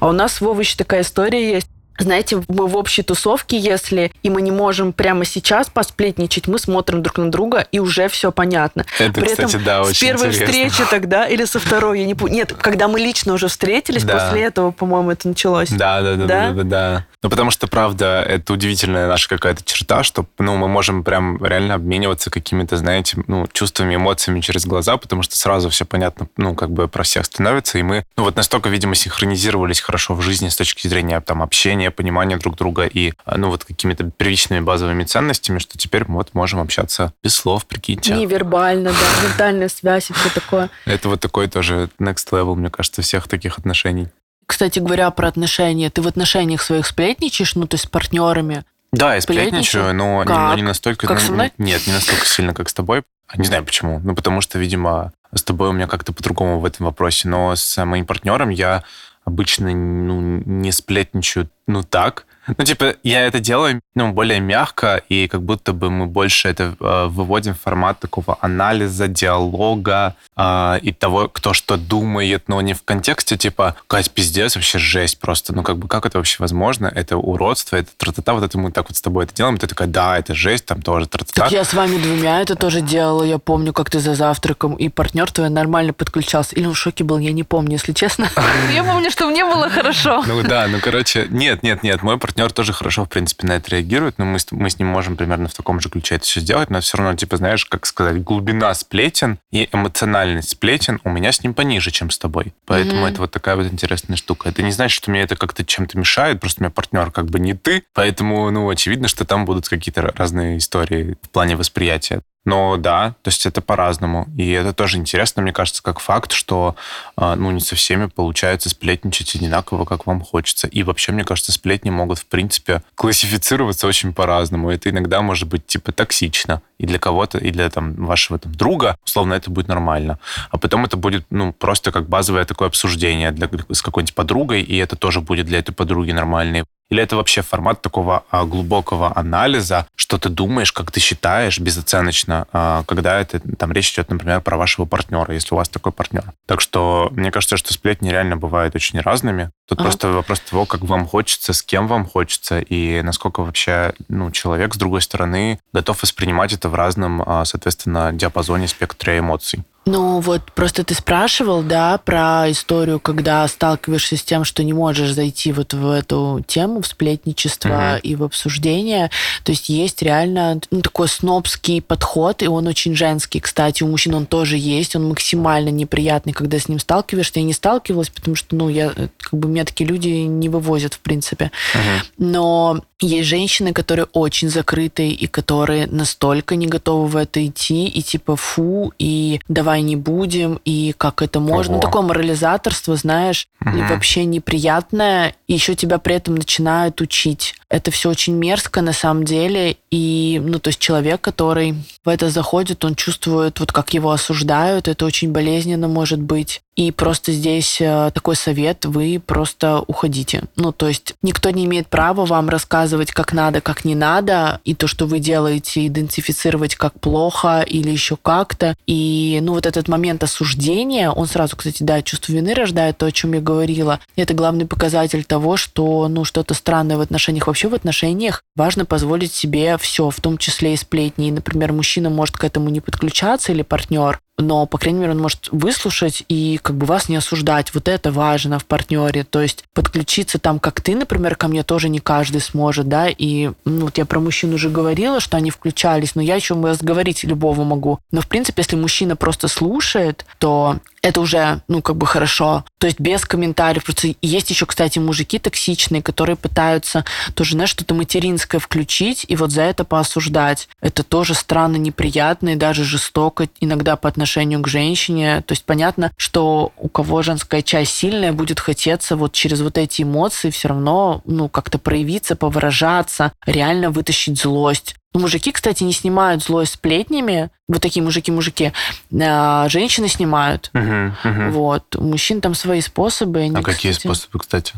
А 0.00 0.08
у 0.08 0.12
нас, 0.12 0.40
Вова, 0.40 0.60
еще 0.60 0.76
такая 0.76 1.00
история 1.00 1.50
есть 1.50 1.68
знаете, 1.98 2.42
мы 2.48 2.66
в 2.66 2.76
общей 2.76 3.02
тусовке, 3.02 3.58
если 3.58 4.12
и 4.22 4.30
мы 4.30 4.42
не 4.42 4.50
можем 4.50 4.92
прямо 4.92 5.24
сейчас 5.24 5.68
посплетничать, 5.68 6.48
мы 6.48 6.58
смотрим 6.58 7.02
друг 7.02 7.18
на 7.18 7.30
друга, 7.30 7.66
и 7.72 7.78
уже 7.78 8.08
все 8.08 8.32
понятно. 8.32 8.84
Это, 8.98 9.20
При 9.20 9.26
кстати, 9.26 9.50
этом 9.50 9.64
да, 9.64 9.82
очень 9.82 9.94
с 9.94 10.00
первой 10.00 10.28
интересно. 10.28 10.46
встречи 10.46 10.90
тогда 10.90 11.26
или 11.26 11.44
со 11.44 11.58
второй, 11.58 12.00
я 12.00 12.06
не 12.06 12.14
помню. 12.14 12.34
Нет, 12.36 12.52
когда 12.52 12.88
мы 12.88 13.00
лично 13.00 13.32
уже 13.32 13.48
встретились, 13.48 14.04
да. 14.04 14.18
после 14.18 14.42
этого, 14.42 14.70
по-моему, 14.70 15.10
это 15.10 15.28
началось. 15.28 15.70
Да, 15.70 16.00
да, 16.02 16.14
да, 16.14 16.26
да, 16.26 16.50
да, 16.50 16.52
да. 16.52 16.64
да. 16.64 17.06
Ну, 17.20 17.30
потому 17.30 17.50
что, 17.50 17.66
правда, 17.66 18.22
это 18.22 18.52
удивительная 18.52 19.08
наша 19.08 19.28
какая-то 19.28 19.64
черта, 19.64 20.04
что, 20.04 20.26
ну, 20.38 20.56
мы 20.56 20.68
можем 20.68 21.02
прям 21.02 21.44
реально 21.44 21.74
обмениваться 21.74 22.30
какими-то, 22.30 22.76
знаете, 22.76 23.18
ну, 23.26 23.48
чувствами, 23.52 23.96
эмоциями 23.96 24.40
через 24.40 24.66
глаза, 24.66 24.96
потому 24.98 25.22
что 25.22 25.36
сразу 25.36 25.68
все 25.68 25.84
понятно, 25.84 26.28
ну, 26.36 26.54
как 26.54 26.70
бы 26.70 26.86
про 26.86 27.02
всех 27.02 27.24
становится, 27.24 27.78
и 27.78 27.82
мы, 27.82 28.04
ну, 28.16 28.22
вот 28.22 28.36
настолько, 28.36 28.68
видимо, 28.68 28.94
синхронизировались 28.94 29.80
хорошо 29.80 30.14
в 30.14 30.22
жизни 30.22 30.48
с 30.48 30.56
точки 30.56 30.86
зрения, 30.86 31.20
там, 31.20 31.42
общения, 31.42 31.87
понимания 31.90 32.36
друг 32.36 32.56
друга 32.56 32.86
и, 32.86 33.12
ну, 33.26 33.50
вот 33.50 33.64
какими-то 33.64 34.10
привычными 34.16 34.60
базовыми 34.60 35.04
ценностями, 35.04 35.58
что 35.58 35.78
теперь 35.78 36.04
мы 36.06 36.16
вот 36.16 36.34
можем 36.34 36.60
общаться 36.60 37.12
без 37.22 37.34
слов, 37.34 37.66
прикиньте. 37.66 38.14
Невербально, 38.14 38.90
да, 38.90 39.28
ментальная 39.28 39.68
связь 39.68 40.10
и 40.10 40.12
все 40.12 40.30
такое. 40.30 40.70
Это 40.84 41.08
вот 41.08 41.20
такой 41.20 41.48
тоже 41.48 41.90
next 41.98 42.30
level, 42.30 42.54
мне 42.54 42.70
кажется, 42.70 43.02
всех 43.02 43.28
таких 43.28 43.58
отношений. 43.58 44.08
Кстати 44.46 44.78
говоря, 44.78 45.10
про 45.10 45.28
отношения. 45.28 45.90
Ты 45.90 46.00
в 46.00 46.06
отношениях 46.06 46.62
своих 46.62 46.86
сплетничаешь, 46.86 47.54
ну, 47.54 47.66
то 47.66 47.74
есть 47.74 47.84
с 47.84 47.86
партнерами? 47.86 48.64
Да, 48.92 49.14
я 49.14 49.20
сплетничаю, 49.20 49.94
но 49.94 50.24
не, 50.24 50.32
но 50.32 50.54
не 50.54 50.62
настолько... 50.62 51.06
Как 51.06 51.20
ну, 51.20 51.26
со 51.26 51.32
мной? 51.32 51.52
Нет, 51.58 51.86
не 51.86 51.92
настолько 51.92 52.24
сильно, 52.24 52.54
как 52.54 52.70
с 52.70 52.74
тобой. 52.74 53.02
Не 53.36 53.44
знаю 53.46 53.64
почему. 53.64 54.00
Ну, 54.02 54.14
потому 54.14 54.40
что, 54.40 54.58
видимо, 54.58 55.12
с 55.34 55.42
тобой 55.42 55.68
у 55.68 55.72
меня 55.72 55.86
как-то 55.86 56.14
по-другому 56.14 56.60
в 56.60 56.64
этом 56.64 56.86
вопросе. 56.86 57.28
Но 57.28 57.54
с 57.54 57.84
моим 57.84 58.06
партнером 58.06 58.48
я 58.48 58.84
обычно 59.24 59.70
ну, 59.70 60.42
не 60.46 60.72
сплетничаю, 60.72 61.50
ну, 61.68 61.82
так. 61.82 62.24
Ну, 62.56 62.64
типа, 62.64 62.94
я 63.02 63.26
это 63.26 63.40
делаю, 63.40 63.80
ну, 63.94 64.12
более 64.12 64.40
мягко, 64.40 65.02
и 65.08 65.28
как 65.28 65.42
будто 65.42 65.72
бы 65.72 65.90
мы 65.90 66.06
больше 66.06 66.48
это 66.48 66.74
э, 66.80 67.06
выводим 67.08 67.54
в 67.54 67.60
формат 67.60 68.00
такого 68.00 68.38
анализа, 68.40 69.06
диалога 69.06 70.16
э, 70.36 70.78
и 70.82 70.92
того, 70.92 71.28
кто 71.28 71.52
что 71.52 71.76
думает, 71.76 72.44
но 72.48 72.60
не 72.62 72.72
в 72.72 72.82
контексте, 72.82 73.36
типа, 73.36 73.76
Кать, 73.86 74.10
пиздец, 74.10 74.56
вообще 74.56 74.78
жесть 74.78 75.18
просто. 75.18 75.54
Ну, 75.54 75.62
как 75.62 75.76
бы, 75.76 75.88
как 75.88 76.06
это 76.06 76.18
вообще 76.18 76.36
возможно? 76.38 76.90
Это 76.94 77.18
уродство, 77.18 77.76
это 77.76 77.90
тра-та-та, 77.96 78.32
вот 78.32 78.44
это 78.44 78.58
мы 78.58 78.70
так 78.70 78.88
вот 78.88 78.96
с 78.96 79.02
тобой 79.02 79.24
это 79.24 79.34
делаем, 79.34 79.56
и 79.56 79.58
ты 79.58 79.66
такая, 79.66 79.88
да, 79.88 80.18
это 80.18 80.34
жесть, 80.34 80.64
там 80.64 80.80
тоже 80.80 81.06
тра-та-та. 81.06 81.42
Так 81.42 81.52
я 81.52 81.64
с 81.64 81.74
вами 81.74 81.98
двумя 81.98 82.40
это 82.40 82.56
тоже 82.56 82.80
делала, 82.80 83.24
я 83.24 83.38
помню, 83.38 83.72
как 83.72 83.90
ты 83.90 83.98
за 83.98 84.14
завтраком, 84.14 84.74
и 84.74 84.88
партнер 84.88 85.30
твой 85.30 85.50
нормально 85.50 85.92
подключался. 85.92 86.54
Или 86.56 86.66
он 86.66 86.72
в 86.72 86.78
шоке 86.78 87.04
был, 87.04 87.18
я 87.18 87.32
не 87.32 87.42
помню, 87.42 87.72
если 87.72 87.92
честно. 87.92 88.30
Я 88.72 88.84
помню, 88.84 89.10
что 89.10 89.26
мне 89.26 89.44
было 89.44 89.68
хорошо. 89.68 90.22
Ну 90.26 90.42
да, 90.42 90.66
ну, 90.68 90.78
короче, 90.80 91.26
нет, 91.28 91.57
нет, 91.62 91.82
нет, 91.82 92.02
мой 92.02 92.18
партнер 92.18 92.38
партнер 92.38 92.52
тоже 92.52 92.72
хорошо, 92.72 93.04
в 93.04 93.08
принципе, 93.08 93.46
на 93.46 93.56
это 93.56 93.70
реагирует, 93.70 94.18
но 94.18 94.24
мы, 94.24 94.38
мы 94.52 94.70
с 94.70 94.78
ним 94.78 94.88
можем 94.88 95.16
примерно 95.16 95.48
в 95.48 95.54
таком 95.54 95.80
же 95.80 95.88
ключе 95.88 96.16
это 96.16 96.24
все 96.24 96.40
сделать, 96.40 96.70
но 96.70 96.80
все 96.80 96.96
равно, 96.96 97.16
типа, 97.16 97.36
знаешь, 97.36 97.64
как 97.64 97.86
сказать, 97.86 98.22
глубина 98.22 98.72
сплетен 98.74 99.38
и 99.50 99.68
эмоциональность 99.72 100.50
сплетен 100.50 101.00
у 101.02 101.10
меня 101.10 101.32
с 101.32 101.42
ним 101.42 101.54
пониже, 101.54 101.90
чем 101.90 102.10
с 102.10 102.18
тобой. 102.18 102.54
Поэтому 102.64 103.06
mm-hmm. 103.06 103.10
это 103.10 103.20
вот 103.20 103.30
такая 103.32 103.56
вот 103.56 103.66
интересная 103.66 104.16
штука. 104.16 104.48
Это 104.48 104.62
не 104.62 104.70
значит, 104.70 104.96
что 104.96 105.10
мне 105.10 105.22
это 105.22 105.36
как-то 105.36 105.64
чем-то 105.64 105.98
мешает, 105.98 106.40
просто 106.40 106.60
у 106.60 106.64
меня 106.64 106.70
партнер 106.70 107.10
как 107.10 107.26
бы 107.26 107.40
не 107.40 107.54
ты, 107.54 107.82
поэтому, 107.92 108.50
ну, 108.50 108.68
очевидно, 108.68 109.08
что 109.08 109.24
там 109.24 109.44
будут 109.44 109.68
какие-то 109.68 110.02
разные 110.02 110.58
истории 110.58 111.16
в 111.22 111.30
плане 111.30 111.56
восприятия. 111.56 112.22
Но 112.48 112.78
да, 112.78 113.14
то 113.20 113.28
есть 113.28 113.44
это 113.44 113.60
по-разному. 113.60 114.26
И 114.38 114.50
это 114.52 114.72
тоже 114.72 114.96
интересно, 114.96 115.42
мне 115.42 115.52
кажется, 115.52 115.82
как 115.82 116.00
факт, 116.00 116.32
что 116.32 116.76
а, 117.14 117.36
ну, 117.36 117.50
не 117.50 117.60
со 117.60 117.76
всеми 117.76 118.06
получается 118.06 118.70
сплетничать 118.70 119.34
одинаково, 119.34 119.84
как 119.84 120.06
вам 120.06 120.22
хочется. 120.22 120.66
И 120.66 120.82
вообще, 120.82 121.12
мне 121.12 121.24
кажется, 121.24 121.52
сплетни 121.52 121.90
могут, 121.90 122.20
в 122.20 122.24
принципе, 122.24 122.82
классифицироваться 122.94 123.86
очень 123.86 124.14
по-разному. 124.14 124.70
Это 124.70 124.88
иногда 124.88 125.20
может 125.20 125.46
быть 125.46 125.66
типа 125.66 125.92
токсично. 125.92 126.62
И 126.78 126.86
для 126.86 126.98
кого-то, 126.98 127.36
и 127.36 127.50
для 127.50 127.68
там, 127.68 127.92
вашего 127.96 128.38
там, 128.38 128.54
друга, 128.54 128.96
условно, 129.04 129.34
это 129.34 129.50
будет 129.50 129.68
нормально. 129.68 130.18
А 130.50 130.56
потом 130.56 130.86
это 130.86 130.96
будет 130.96 131.26
ну, 131.28 131.52
просто 131.52 131.92
как 131.92 132.08
базовое 132.08 132.46
такое 132.46 132.68
обсуждение 132.68 133.30
для, 133.30 133.50
с 133.70 133.82
какой-нибудь 133.82 134.14
подругой, 134.14 134.62
и 134.62 134.74
это 134.78 134.96
тоже 134.96 135.20
будет 135.20 135.44
для 135.44 135.58
этой 135.58 135.74
подруги 135.74 136.12
нормальный. 136.12 136.64
Или 136.90 137.02
это 137.02 137.16
вообще 137.16 137.42
формат 137.42 137.82
такого 137.82 138.24
а, 138.30 138.44
глубокого 138.44 139.16
анализа, 139.16 139.86
что 139.94 140.18
ты 140.18 140.28
думаешь, 140.28 140.72
как 140.72 140.90
ты 140.90 141.00
считаешь 141.00 141.58
безоценочно, 141.58 142.46
а, 142.52 142.82
когда 142.84 143.20
это 143.20 143.40
там 143.56 143.72
речь 143.72 143.92
идет, 143.92 144.08
например, 144.10 144.40
про 144.40 144.56
вашего 144.56 144.86
партнера, 144.86 145.34
если 145.34 145.54
у 145.54 145.58
вас 145.58 145.68
такой 145.68 145.92
партнер. 145.92 146.32
Так 146.46 146.60
что 146.60 147.08
мне 147.12 147.30
кажется, 147.30 147.56
что 147.56 147.72
сплетни 147.72 148.08
реально 148.10 148.36
бывают 148.36 148.74
очень 148.74 149.00
разными. 149.00 149.50
Тут 149.68 149.80
ага. 149.80 149.88
просто 149.88 150.08
вопрос 150.08 150.40
того, 150.40 150.64
как 150.64 150.80
вам 150.82 151.06
хочется, 151.06 151.52
с 151.52 151.62
кем 151.62 151.88
вам 151.88 152.06
хочется, 152.06 152.60
и 152.60 153.02
насколько 153.02 153.42
вообще 153.42 153.92
ну, 154.08 154.30
человек, 154.30 154.74
с 154.74 154.78
другой 154.78 155.02
стороны, 155.02 155.60
готов 155.74 156.02
воспринимать 156.02 156.52
это 156.54 156.70
в 156.70 156.74
разном, 156.74 157.22
а, 157.24 157.44
соответственно, 157.44 158.12
диапазоне 158.12 158.66
спектра 158.66 159.18
эмоций. 159.18 159.64
Ну 159.88 160.20
вот 160.20 160.42
просто 160.52 160.84
ты 160.84 160.94
спрашивал, 160.94 161.62
да, 161.62 161.96
про 161.96 162.50
историю, 162.50 163.00
когда 163.00 163.48
сталкиваешься 163.48 164.18
с 164.18 164.22
тем, 164.22 164.44
что 164.44 164.62
не 164.62 164.74
можешь 164.74 165.12
зайти 165.12 165.50
вот 165.50 165.72
в 165.72 165.90
эту 165.90 166.44
тему, 166.46 166.82
в 166.82 166.86
сплетничество 166.86 167.68
mm-hmm. 167.96 168.00
и 168.00 168.14
в 168.14 168.22
обсуждение. 168.22 169.10
То 169.44 169.52
есть 169.52 169.70
есть 169.70 170.02
реально 170.02 170.60
ну, 170.70 170.82
такой 170.82 171.08
снобский 171.08 171.80
подход, 171.80 172.42
и 172.42 172.48
он 172.48 172.66
очень 172.66 172.94
женский. 172.94 173.40
Кстати, 173.40 173.82
у 173.82 173.88
мужчин 173.88 174.14
он 174.14 174.26
тоже 174.26 174.58
есть, 174.58 174.94
он 174.94 175.08
максимально 175.08 175.70
неприятный, 175.70 176.34
когда 176.34 176.58
с 176.58 176.68
ним 176.68 176.80
сталкиваешься. 176.80 177.40
Я 177.40 177.46
не 177.46 177.54
сталкивалась, 177.54 178.10
потому 178.10 178.36
что, 178.36 178.56
ну, 178.56 178.68
я, 178.68 178.90
как 178.90 179.40
бы, 179.40 179.48
меня 179.48 179.64
такие 179.64 179.88
люди 179.88 180.08
не 180.08 180.50
вывозят, 180.50 180.94
в 180.94 181.00
принципе. 181.00 181.50
Mm-hmm. 181.74 182.04
Но 182.18 182.82
есть 183.00 183.28
женщины, 183.28 183.72
которые 183.72 184.06
очень 184.12 184.50
закрытые 184.50 185.12
и 185.12 185.26
которые 185.28 185.86
настолько 185.86 186.56
не 186.56 186.66
готовы 186.66 187.06
в 187.06 187.16
это 187.16 187.44
идти, 187.46 187.86
и 187.86 188.02
типа 188.02 188.36
фу, 188.36 188.92
и 188.98 189.40
давай 189.48 189.77
не 189.80 189.96
будем, 189.96 190.60
и 190.64 190.94
как 190.96 191.22
это 191.22 191.40
можно. 191.40 191.74
Ого. 191.74 191.82
Ну, 191.82 191.86
такое 191.86 192.02
морализаторство, 192.02 192.96
знаешь, 192.96 193.48
угу. 193.64 193.76
и 193.76 193.82
вообще 193.82 194.24
неприятное, 194.24 195.34
и 195.46 195.54
еще 195.54 195.74
тебя 195.74 195.98
при 195.98 196.14
этом 196.14 196.34
начинают 196.34 197.00
учить. 197.00 197.54
Это 197.68 197.90
все 197.90 198.10
очень 198.10 198.34
мерзко 198.34 198.80
на 198.80 198.92
самом 198.92 199.24
деле, 199.24 199.76
и, 199.90 200.40
ну, 200.42 200.58
то 200.58 200.68
есть 200.68 200.78
человек, 200.78 201.20
который 201.20 201.74
в 202.04 202.08
это 202.08 202.30
заходит, 202.30 202.84
он 202.84 202.94
чувствует, 202.94 203.60
вот 203.60 203.72
как 203.72 203.92
его 203.94 204.10
осуждают, 204.10 204.88
это 204.88 205.04
очень 205.04 205.32
болезненно 205.32 205.88
может 205.88 206.20
быть. 206.20 206.62
И 206.78 206.92
просто 206.92 207.32
здесь 207.32 207.80
э, 207.80 208.12
такой 208.14 208.36
совет, 208.36 208.84
вы 208.84 209.20
просто 209.26 209.80
уходите. 209.88 210.44
Ну, 210.54 210.70
то 210.70 210.86
есть 210.86 211.14
никто 211.22 211.50
не 211.50 211.64
имеет 211.64 211.88
права 211.88 212.24
вам 212.24 212.48
рассказывать, 212.48 213.10
как 213.10 213.32
надо, 213.32 213.60
как 213.60 213.84
не 213.84 213.96
надо, 213.96 214.60
и 214.64 214.76
то, 214.76 214.86
что 214.86 215.06
вы 215.06 215.18
делаете, 215.18 215.88
идентифицировать 215.88 216.76
как 216.76 217.00
плохо 217.00 217.62
или 217.62 217.90
еще 217.90 218.16
как-то. 218.16 218.76
И, 218.86 219.40
ну, 219.42 219.54
вот 219.54 219.66
этот 219.66 219.88
момент 219.88 220.22
осуждения, 220.22 221.10
он 221.10 221.26
сразу, 221.26 221.56
кстати, 221.56 221.82
да, 221.82 222.00
чувство 222.00 222.30
вины 222.30 222.54
рождает, 222.54 222.96
то, 222.96 223.06
о 223.06 223.10
чем 223.10 223.32
я 223.32 223.40
говорила. 223.40 223.98
Это 224.14 224.34
главный 224.34 224.64
показатель 224.64 225.24
того, 225.24 225.56
что, 225.56 226.06
ну, 226.06 226.24
что-то 226.24 226.54
странное 226.54 226.96
в 226.96 227.00
отношениях. 227.00 227.48
Вообще 227.48 227.66
в 227.66 227.74
отношениях 227.74 228.44
важно 228.54 228.84
позволить 228.84 229.34
себе 229.34 229.78
все, 229.78 230.10
в 230.10 230.20
том 230.20 230.38
числе 230.38 230.74
и 230.74 230.76
сплетни. 230.76 231.26
И, 231.26 231.32
например, 231.32 231.72
мужчина 231.72 232.08
может 232.08 232.36
к 232.36 232.44
этому 232.44 232.68
не 232.68 232.80
подключаться 232.80 233.50
или 233.50 233.62
партнер, 233.62 234.20
но, 234.38 234.66
по 234.66 234.78
крайней 234.78 235.00
мере, 235.00 235.12
он 235.12 235.20
может 235.20 235.48
выслушать 235.50 236.22
и 236.28 236.60
как 236.62 236.76
бы 236.76 236.86
вас 236.86 237.08
не 237.08 237.16
осуждать. 237.16 237.74
Вот 237.74 237.88
это 237.88 238.12
важно 238.12 238.58
в 238.58 238.64
партнере. 238.64 239.24
То 239.24 239.42
есть 239.42 239.64
подключиться 239.74 240.38
там, 240.38 240.60
как 240.60 240.80
ты, 240.80 240.94
например, 240.94 241.34
ко 241.34 241.48
мне 241.48 241.64
тоже 241.64 241.88
не 241.88 241.98
каждый 241.98 242.40
сможет, 242.40 242.88
да, 242.88 243.08
и 243.08 243.50
ну, 243.64 243.86
вот 243.86 243.98
я 243.98 244.06
про 244.06 244.20
мужчин 244.20 244.54
уже 244.54 244.70
говорила, 244.70 245.20
что 245.20 245.36
они 245.36 245.50
включались, 245.50 246.14
но 246.14 246.22
я 246.22 246.36
еще 246.36 246.54
разговорить 246.54 247.24
любого 247.24 247.64
могу. 247.64 247.98
Но, 248.12 248.20
в 248.20 248.28
принципе, 248.28 248.62
если 248.62 248.76
мужчина 248.76 249.16
просто 249.16 249.48
слушает, 249.48 250.24
то 250.38 250.78
это 251.08 251.20
уже, 251.20 251.62
ну, 251.68 251.82
как 251.82 251.96
бы 251.96 252.06
хорошо. 252.06 252.64
То 252.78 252.86
есть 252.86 253.00
без 253.00 253.24
комментариев. 253.24 253.84
Просто 253.84 254.14
есть 254.22 254.50
еще, 254.50 254.66
кстати, 254.66 254.98
мужики 254.98 255.38
токсичные, 255.38 256.02
которые 256.02 256.36
пытаются 256.36 257.04
тоже, 257.34 257.52
знаешь, 257.52 257.70
что-то 257.70 257.94
материнское 257.94 258.60
включить 258.60 259.24
и 259.26 259.36
вот 259.36 259.50
за 259.50 259.62
это 259.62 259.84
поосуждать. 259.84 260.68
Это 260.80 261.02
тоже 261.02 261.34
странно, 261.34 261.76
неприятно 261.76 262.50
и 262.50 262.56
даже 262.56 262.84
жестоко 262.84 263.48
иногда 263.60 263.96
по 263.96 264.08
отношению 264.08 264.60
к 264.60 264.68
женщине. 264.68 265.42
То 265.46 265.52
есть 265.52 265.64
понятно, 265.64 266.12
что 266.16 266.72
у 266.76 266.88
кого 266.88 267.22
женская 267.22 267.62
часть 267.62 267.94
сильная, 267.94 268.32
будет 268.32 268.60
хотеться 268.60 269.16
вот 269.16 269.32
через 269.32 269.60
вот 269.60 269.78
эти 269.78 270.02
эмоции 270.02 270.50
все 270.50 270.68
равно, 270.68 271.22
ну, 271.24 271.48
как-то 271.48 271.78
проявиться, 271.78 272.36
повыражаться, 272.36 273.32
реально 273.46 273.90
вытащить 273.90 274.38
злость. 274.40 274.94
Мужики, 275.18 275.52
кстати, 275.52 275.82
не 275.82 275.92
снимают 275.92 276.42
злость 276.42 276.74
сплетнями. 276.74 277.50
Вот 277.68 277.82
такие 277.82 278.02
мужики-мужики. 278.02 278.72
А 279.20 279.68
женщины 279.68 280.08
снимают. 280.08 280.70
Угу, 280.74 281.30
угу. 281.30 281.50
Вот. 281.50 281.96
У 281.96 282.04
мужчин 282.04 282.40
там 282.40 282.54
свои 282.54 282.80
способы. 282.80 283.40
Они, 283.40 283.56
а 283.56 283.62
какие 283.62 283.92
кстати, 283.92 284.06
способы, 284.06 284.38
кстати? 284.38 284.74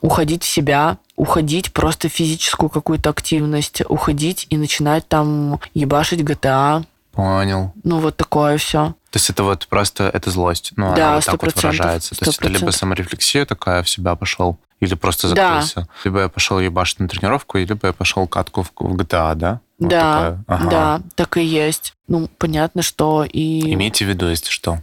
Уходить 0.00 0.42
в 0.42 0.48
себя, 0.48 0.98
уходить 1.16 1.72
просто 1.72 2.08
в 2.08 2.12
физическую 2.12 2.70
какую-то 2.70 3.10
активность, 3.10 3.82
уходить 3.88 4.46
и 4.50 4.56
начинать 4.56 5.06
там 5.08 5.60
ебашить 5.74 6.20
GTA. 6.20 6.84
Понял. 7.12 7.72
Ну, 7.84 8.00
вот 8.00 8.16
такое 8.16 8.58
все. 8.58 8.94
То 9.10 9.18
есть 9.18 9.30
это 9.30 9.44
вот 9.44 9.68
просто 9.68 10.10
это 10.12 10.30
злость. 10.30 10.72
Ну, 10.74 10.92
да, 10.96 11.06
она 11.06 11.14
вот 11.16 11.24
так 11.24 11.42
вот 11.42 11.54
выражается. 11.54 12.14
100%. 12.14 12.18
То 12.18 12.24
есть 12.26 12.38
это 12.40 12.48
либо 12.48 12.70
саморефлексия 12.70 13.44
такая 13.44 13.84
в 13.84 13.88
себя 13.88 14.16
пошел, 14.16 14.58
или 14.80 14.94
просто 14.94 15.28
закрылся. 15.28 15.82
Да. 15.82 15.86
Либо 16.04 16.20
я 16.22 16.28
пошел 16.28 16.58
ебашить 16.58 16.98
на 16.98 17.08
тренировку, 17.08 17.58
либо 17.58 17.86
я 17.86 17.92
пошел 17.92 18.26
катку 18.26 18.64
в, 18.64 18.72
в 18.76 18.96
GTA, 18.96 19.36
да? 19.36 19.60
Вот 19.78 19.90
да, 19.90 20.44
ага. 20.46 20.70
да, 20.70 21.02
так 21.16 21.36
и 21.36 21.44
есть. 21.44 21.94
Ну, 22.06 22.28
понятно, 22.38 22.82
что 22.82 23.24
и... 23.24 23.72
Имейте 23.72 24.04
в 24.04 24.08
виду, 24.08 24.28
если 24.28 24.50
что, 24.50 24.82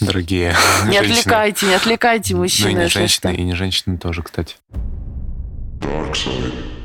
дорогие 0.00 0.54
Не 0.86 0.98
отвлекайте, 0.98 1.66
не 1.66 1.74
отвлекайте 1.74 2.34
мужчины. 2.36 2.72
Ну 2.72 2.78
и 2.78 2.82
не 2.82 2.88
женщины, 2.88 3.34
и 3.34 3.42
не 3.42 3.54
женщины 3.54 3.96
тоже, 3.96 4.22
кстати. 4.22 4.56
Dark 5.80 6.12
side. 6.12 6.77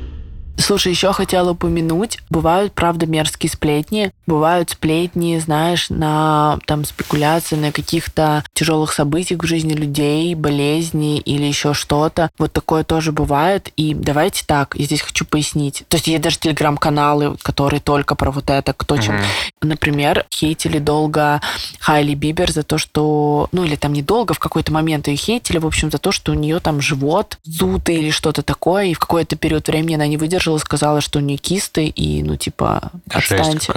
Слушай, 0.56 0.92
еще 0.92 1.12
хотела 1.12 1.50
упомянуть, 1.50 2.18
бывают, 2.30 2.72
правда, 2.72 3.06
мерзкие 3.06 3.50
сплетни, 3.50 4.12
бывают 4.26 4.70
сплетни, 4.70 5.38
знаешь, 5.38 5.90
на 5.90 6.58
там 6.66 6.84
спекуляции 6.84 7.56
на 7.56 7.72
каких-то 7.72 8.44
тяжелых 8.54 8.92
событиях 8.92 9.42
в 9.42 9.46
жизни 9.46 9.74
людей, 9.74 10.34
болезни 10.34 11.18
или 11.18 11.44
еще 11.44 11.74
что-то. 11.74 12.30
Вот 12.38 12.52
такое 12.52 12.84
тоже 12.84 13.12
бывает. 13.12 13.70
И 13.76 13.94
давайте 13.94 14.44
так, 14.46 14.74
я 14.76 14.84
здесь 14.84 15.02
хочу 15.02 15.24
пояснить. 15.24 15.84
То 15.88 15.96
есть 15.96 16.06
есть 16.06 16.22
даже 16.22 16.38
телеграм-каналы, 16.38 17.36
которые 17.42 17.80
только 17.80 18.14
про 18.14 18.30
вот 18.30 18.48
это, 18.48 18.72
кто 18.72 18.96
чем. 18.96 19.16
Mm-hmm. 19.16 19.62
Например, 19.62 20.24
хейтили 20.32 20.78
долго 20.78 21.40
Хайли 21.80 22.14
Бибер 22.14 22.52
за 22.52 22.62
то, 22.62 22.78
что, 22.78 23.48
ну 23.52 23.64
или 23.64 23.76
там 23.76 23.92
недолго, 23.92 24.34
в 24.34 24.38
какой-то 24.38 24.72
момент 24.72 25.08
ее 25.08 25.16
хейтили, 25.16 25.58
в 25.58 25.66
общем, 25.66 25.90
за 25.90 25.98
то, 25.98 26.12
что 26.12 26.32
у 26.32 26.34
нее 26.34 26.60
там 26.60 26.80
живот 26.80 27.38
зутый 27.44 27.96
или 27.96 28.10
что-то 28.10 28.42
такое, 28.42 28.86
и 28.86 28.94
в 28.94 28.98
какой-то 28.98 29.36
период 29.36 29.66
времени 29.66 29.96
она 29.96 30.06
не 30.06 30.16
выдержала 30.16 30.43
выдержала, 30.44 30.58
сказала, 30.58 31.00
что 31.00 31.18
у 31.18 31.22
нее 31.22 31.38
кисты, 31.38 31.86
и, 31.86 32.22
ну, 32.22 32.36
типа, 32.36 32.92
отстаньте. 33.10 33.72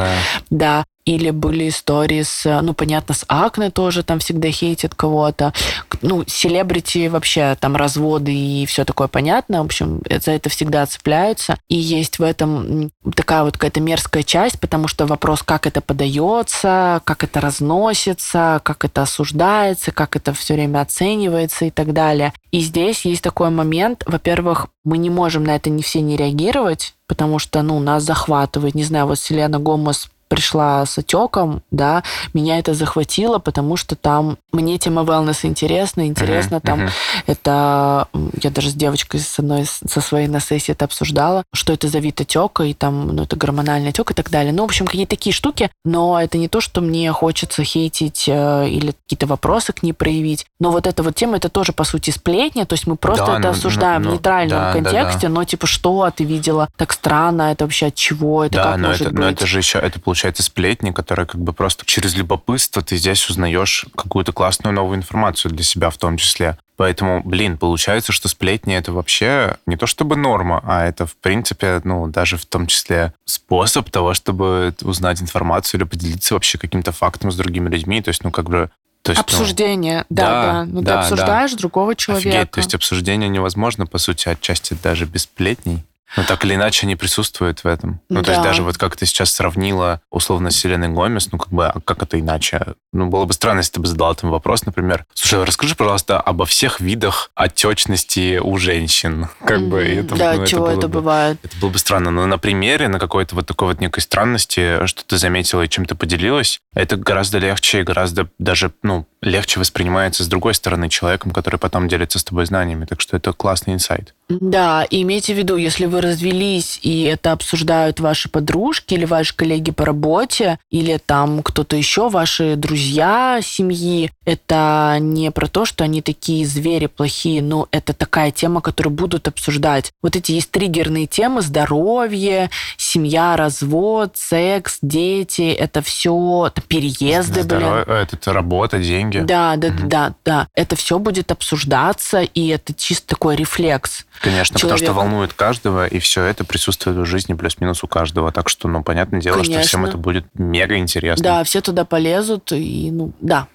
Да. 0.50 0.86
Или 1.08 1.30
были 1.30 1.70
истории 1.70 2.22
с, 2.22 2.44
ну, 2.62 2.74
понятно, 2.74 3.16
с 3.16 3.24
акне 3.30 3.72
тоже 3.72 4.04
там 4.04 4.20
всегда 4.20 4.52
хейтят 4.52 4.94
кого-то. 4.94 5.54
Ну, 6.02 6.26
селебрити 6.28 7.08
вообще 7.08 7.56
там 7.62 7.78
разводы 7.78 8.36
и 8.36 8.66
все 8.66 8.84
такое 8.84 9.08
понятно. 9.08 9.62
В 9.64 9.68
общем, 9.68 10.02
за 10.10 10.32
это 10.32 10.50
всегда 10.50 10.86
цепляются. 10.86 11.58
И 11.70 11.78
есть 11.78 12.20
в 12.20 12.24
этом 12.24 12.92
такая 13.16 13.44
вот 13.46 13.54
какая-то 13.54 13.80
мерзкая 13.80 14.24
часть, 14.24 14.60
потому 14.60 14.90
что 14.90 15.06
вопрос, 15.06 15.44
как 15.44 15.66
это 15.66 15.80
подается, 15.80 17.02
как 17.06 17.24
это 17.24 17.40
разносится, 17.40 18.60
как 18.64 18.84
это 18.84 19.04
осуждается, 19.04 19.94
как 19.94 20.18
это 20.18 20.34
все 20.34 20.56
время 20.56 20.82
оценивается 20.82 21.64
и 21.64 21.72
так 21.72 21.94
далее. 21.94 22.34
И 22.52 22.60
здесь 22.60 23.06
есть 23.06 23.24
такой 23.24 23.50
момент, 23.50 24.04
во-первых, 24.06 24.68
мы 24.84 24.98
не 24.98 25.10
можем 25.10 25.46
на 25.46 25.56
это 25.56 25.70
не 25.70 25.84
все 25.84 26.02
не 26.02 26.18
реагировать, 26.18 26.96
потому 27.08 27.40
что, 27.40 27.62
ну, 27.62 27.80
нас 27.80 28.04
захватывает, 28.04 28.76
не 28.76 28.84
знаю, 28.84 29.08
вот 29.08 29.20
Селена 29.20 29.58
Гомес 29.60 30.10
пришла 30.28 30.86
с 30.86 30.98
отеком, 30.98 31.62
да, 31.72 32.04
меня 32.34 32.60
это 32.60 32.74
захватило, 32.74 33.40
потому 33.40 33.78
что 33.78 33.96
там 33.96 34.38
мне 34.52 34.78
тема 34.78 35.04
wellness 35.04 35.40
интересна, 35.44 36.08
интересно 36.08 36.56
uh-huh, 36.56 36.66
там 36.66 36.80
uh-huh. 36.82 36.92
это, 37.28 38.08
я 38.42 38.50
даже 38.50 38.70
с 38.70 38.74
девочкой 38.74 39.20
с 39.20 39.40
одной 39.40 39.66
со 39.66 40.02
своей 40.02 40.28
на 40.28 40.40
сессии 40.40 40.72
это 40.72 40.86
обсуждала, 40.86 41.44
что 41.54 41.74
это 41.74 41.88
за 41.88 42.00
вид 42.00 42.22
отека, 42.22 42.64
и 42.64 42.74
там, 42.74 43.16
ну, 43.16 43.24
это 43.24 43.36
гормональный 43.36 43.90
отек 43.90 44.12
и 44.12 44.14
так 44.14 44.30
далее. 44.30 44.54
Ну, 44.54 44.64
в 44.64 44.66
общем, 44.66 44.86
какие-то 44.86 45.12
такие 45.12 45.34
штуки, 45.34 45.70
но 45.86 46.20
это 46.22 46.38
не 46.38 46.48
то, 46.48 46.62
что 46.62 46.82
мне 46.82 47.12
хочется 47.12 47.64
хейтить 47.64 48.26
э, 48.28 48.70
или 48.70 48.94
какие-то 49.04 49.28
вопросы 49.28 49.74
к 49.74 49.84
ней 49.84 49.94
проявить. 49.94 50.46
Но 50.60 50.72
вот 50.72 50.88
эта 50.88 51.04
вот 51.04 51.16
тема, 51.16 51.38
это 51.38 51.50
тоже, 51.50 51.72
по 51.72 51.84
сути, 51.84 52.12
сплетня, 52.12 52.66
то 52.66 52.74
есть 52.74 52.88
мы 52.88 52.96
просто 52.96 53.26
да, 53.26 53.40
это 53.40 53.48
ну, 53.48 53.54
осуждаем 53.54 54.02
ну, 54.04 54.10
в 54.10 54.14
нейтральном 54.14 54.60
да, 54.60 54.74
контексте, 54.74 55.28
да, 55.28 55.28
да. 55.28 55.34
но 55.34 55.44
типа, 55.44 55.68
что 55.68 56.12
ты 56.16 56.24
видела 56.24 56.70
так 56.76 56.94
странно, 56.94 57.52
это 57.52 57.66
вообще 57.66 57.88
от 57.88 57.96
чего, 57.96 58.44
это 58.44 58.56
да, 58.56 58.64
как 58.64 58.78
но 58.78 58.88
может 58.90 59.02
это, 59.02 59.10
быть? 59.12 59.20
но 59.20 59.30
это 59.30 59.46
же 59.46 59.60
еще, 59.60 59.80
это 59.80 60.00
получается 60.00 60.17
получается, 60.18 60.42
сплетни, 60.42 60.90
которые 60.90 61.28
как 61.28 61.40
бы 61.40 61.54
просто 61.54 61.86
через 61.86 62.16
любопытство 62.16 62.82
ты 62.82 62.98
здесь 62.98 63.30
узнаешь 63.30 63.86
какую-то 63.96 64.34
классную 64.34 64.74
новую 64.74 64.98
информацию 64.98 65.52
для 65.52 65.64
себя 65.64 65.92
в 65.92 65.98
том 65.98 66.18
числе. 66.18 66.58
Поэтому, 66.76 67.22
блин, 67.24 67.60
получается, 67.60 68.12
что 68.12 68.28
сплетни 68.28 68.76
это 68.76 68.92
вообще 68.92 69.58
не 69.68 69.76
то 69.76 69.86
чтобы 69.86 70.16
норма, 70.16 70.64
а 70.66 70.86
это, 70.86 71.06
в 71.06 71.16
принципе, 71.18 71.82
ну, 71.84 72.08
даже 72.08 72.38
в 72.38 72.48
том 72.48 72.66
числе 72.66 73.14
способ 73.26 73.92
того, 73.92 74.16
чтобы 74.16 74.74
узнать 74.82 75.22
информацию 75.22 75.82
или 75.82 75.88
поделиться 75.88 76.34
вообще 76.34 76.58
каким-то 76.58 76.92
фактом 76.92 77.32
с 77.32 77.36
другими 77.36 77.70
людьми. 77.70 78.02
То 78.02 78.10
есть, 78.10 78.24
ну, 78.24 78.32
как 78.32 78.50
бы 78.50 78.72
то 79.04 79.12
есть, 79.12 79.22
ну, 79.22 79.22
обсуждение, 79.22 79.98
ну, 80.10 80.16
да, 80.16 80.26
да. 80.26 80.66
Ну, 80.66 80.82
да, 80.82 80.94
ты 80.94 81.00
обсуждаешь 81.00 81.52
да. 81.52 81.58
другого 81.58 81.96
человека. 81.96 82.30
Офигеть, 82.30 82.52
то 82.52 82.60
есть 82.60 82.74
обсуждение 82.74 83.30
невозможно, 83.30 83.86
по 83.86 84.00
сути, 84.00 84.30
отчасти 84.30 84.76
даже 84.82 85.06
без 85.06 85.24
сплетней. 85.24 85.84
Но 86.16 86.24
так 86.24 86.46
или 86.46 86.56
иначе 86.56 86.86
они 86.86 86.96
присутствуют 86.96 87.64
в 87.64 87.68
этом. 87.68 88.00
Ну, 88.10 88.22
да. 88.22 88.24
то 88.24 88.32
есть 88.32 88.44
даже 88.44 88.64
вот 88.64 88.78
как 88.78 88.96
ты 88.96 89.06
сейчас 89.06 89.32
сравнила 89.32 90.02
условно 90.10 90.52
с 90.52 90.56
Селеной 90.56 90.90
Гомес, 90.90 91.32
ну, 91.32 91.38
как 91.38 91.50
бы, 91.50 91.68
а 91.68 91.80
как 91.82 92.02
это 92.04 92.20
иначе? 92.20 92.76
Ну, 92.94 93.08
было 93.08 93.26
бы 93.26 93.34
странно, 93.34 93.60
если 93.60 93.74
ты 93.74 93.80
бы 93.82 93.88
задала 93.88 94.14
там 94.14 94.30
вопрос, 94.30 94.66
например, 94.66 95.06
слушай, 95.14 95.44
расскажи, 95.44 95.76
пожалуйста, 95.76 96.20
обо 96.20 96.46
всех 96.46 96.80
видах 96.80 97.32
отечности 97.36 98.40
у 98.40 98.58
женщин. 98.58 99.28
Как 99.44 99.60
mm-hmm. 99.60 99.70
бы 99.70 99.84
это, 99.84 100.16
Да, 100.16 100.34
ну, 100.34 100.46
чего 100.46 100.68
это, 100.68 100.80
это 100.80 100.88
бы, 100.88 100.94
бывает. 101.02 101.40
Это 101.44 101.58
было 101.58 101.70
бы 101.70 101.78
странно. 101.78 102.12
Но 102.12 102.26
на 102.26 102.38
примере, 102.38 102.88
на 102.88 103.00
какой-то 103.00 103.36
вот 103.36 103.46
такой 103.46 103.70
вот 103.70 103.82
некой 103.82 104.02
странности, 104.02 104.86
что 104.88 105.04
ты 105.06 105.18
заметила 105.18 105.62
и 105.64 105.70
чем 105.70 105.86
ты 105.86 105.96
поделилась, 105.96 106.62
это 106.74 106.96
гораздо 106.96 107.38
легче 107.40 107.82
и 107.82 107.84
гораздо 107.84 108.30
даже, 108.40 108.72
ну, 108.82 109.06
легче 109.22 109.60
воспринимается 109.60 110.24
с 110.24 110.28
другой 110.28 110.54
стороны 110.54 110.90
человеком, 110.90 111.32
который 111.32 111.60
потом 111.60 111.88
делится 111.88 112.20
с 112.20 112.24
тобой 112.24 112.46
знаниями. 112.46 112.86
Так 112.86 113.02
что 113.02 113.18
это 113.18 113.34
классный 113.34 113.74
инсайт. 113.74 114.14
Да, 114.30 114.84
и 114.84 115.04
имейте 115.04 115.34
в 115.34 115.38
виду, 115.38 115.56
если 115.56 115.86
вы 115.86 116.02
развелись, 116.02 116.80
и 116.84 117.04
это 117.04 117.32
обсуждают 117.32 118.02
ваши 118.02 118.28
подружки 118.28 118.94
или 118.94 119.06
ваши 119.06 119.34
коллеги 119.34 119.72
по 119.72 119.86
работе, 119.86 120.60
или 120.70 120.98
там 120.98 121.42
кто-то 121.42 121.78
еще, 121.78 122.10
ваши 122.10 122.56
друзья 122.58 123.40
семьи, 123.42 124.12
это 124.26 124.98
не 125.00 125.32
про 125.32 125.48
то, 125.48 125.64
что 125.64 125.86
они 125.86 126.02
такие 126.02 126.46
звери 126.46 126.88
плохие, 126.88 127.42
но 127.42 127.68
это 127.72 127.94
такая 127.94 128.32
тема, 128.32 128.60
которую 128.60 128.94
будут 128.94 129.30
обсуждать. 129.30 129.94
Вот 130.02 130.18
эти 130.18 130.34
есть 130.34 130.52
триггерные 130.52 131.08
темы, 131.08 131.42
здоровье, 131.42 132.50
семья, 132.76 133.38
развод, 133.38 134.18
секс, 134.18 134.80
дети, 134.82 135.54
это 135.54 135.82
все, 135.82 136.48
это 136.48 136.62
переезды, 136.62 137.44
Здоровье, 137.44 137.86
блин. 137.86 137.98
Это 137.98 138.34
работа, 138.34 138.80
деньги. 138.80 139.20
Да, 139.20 139.56
да, 139.56 139.70
угу. 139.70 139.88
да, 139.88 140.16
да. 140.26 140.48
Это 140.54 140.76
все 140.76 141.00
будет 141.00 141.32
обсуждаться, 141.32 142.22
и 142.22 142.48
это 142.48 142.74
чисто 142.74 143.08
такой 143.08 143.38
рефлекс. 143.38 144.06
Конечно, 144.22 144.60
человека. 144.60 144.80
потому 144.80 144.94
что 144.94 144.94
волнует 144.94 145.34
каждого, 145.34 145.88
и 145.88 146.00
все 146.00 146.24
это 146.24 146.44
присутствует 146.44 146.98
в 146.98 147.06
жизни 147.06 147.34
плюс-минус 147.34 147.84
у 147.84 147.88
каждого. 147.88 148.32
Так 148.32 148.50
что, 148.50 148.68
ну, 148.68 148.84
понятное 148.84 149.22
дело, 149.22 149.36
Конечно. 149.36 149.60
что 149.60 149.68
всем 149.68 149.86
это 149.86 149.98
будет 149.98 150.26
мега 150.34 150.78
интересно. 150.78 151.24
Да, 151.24 151.44
все 151.44 151.62
туда 151.62 151.86
полезут, 151.86 152.52
и, 152.52 152.90
ну, 152.92 153.14
да. 153.22 153.48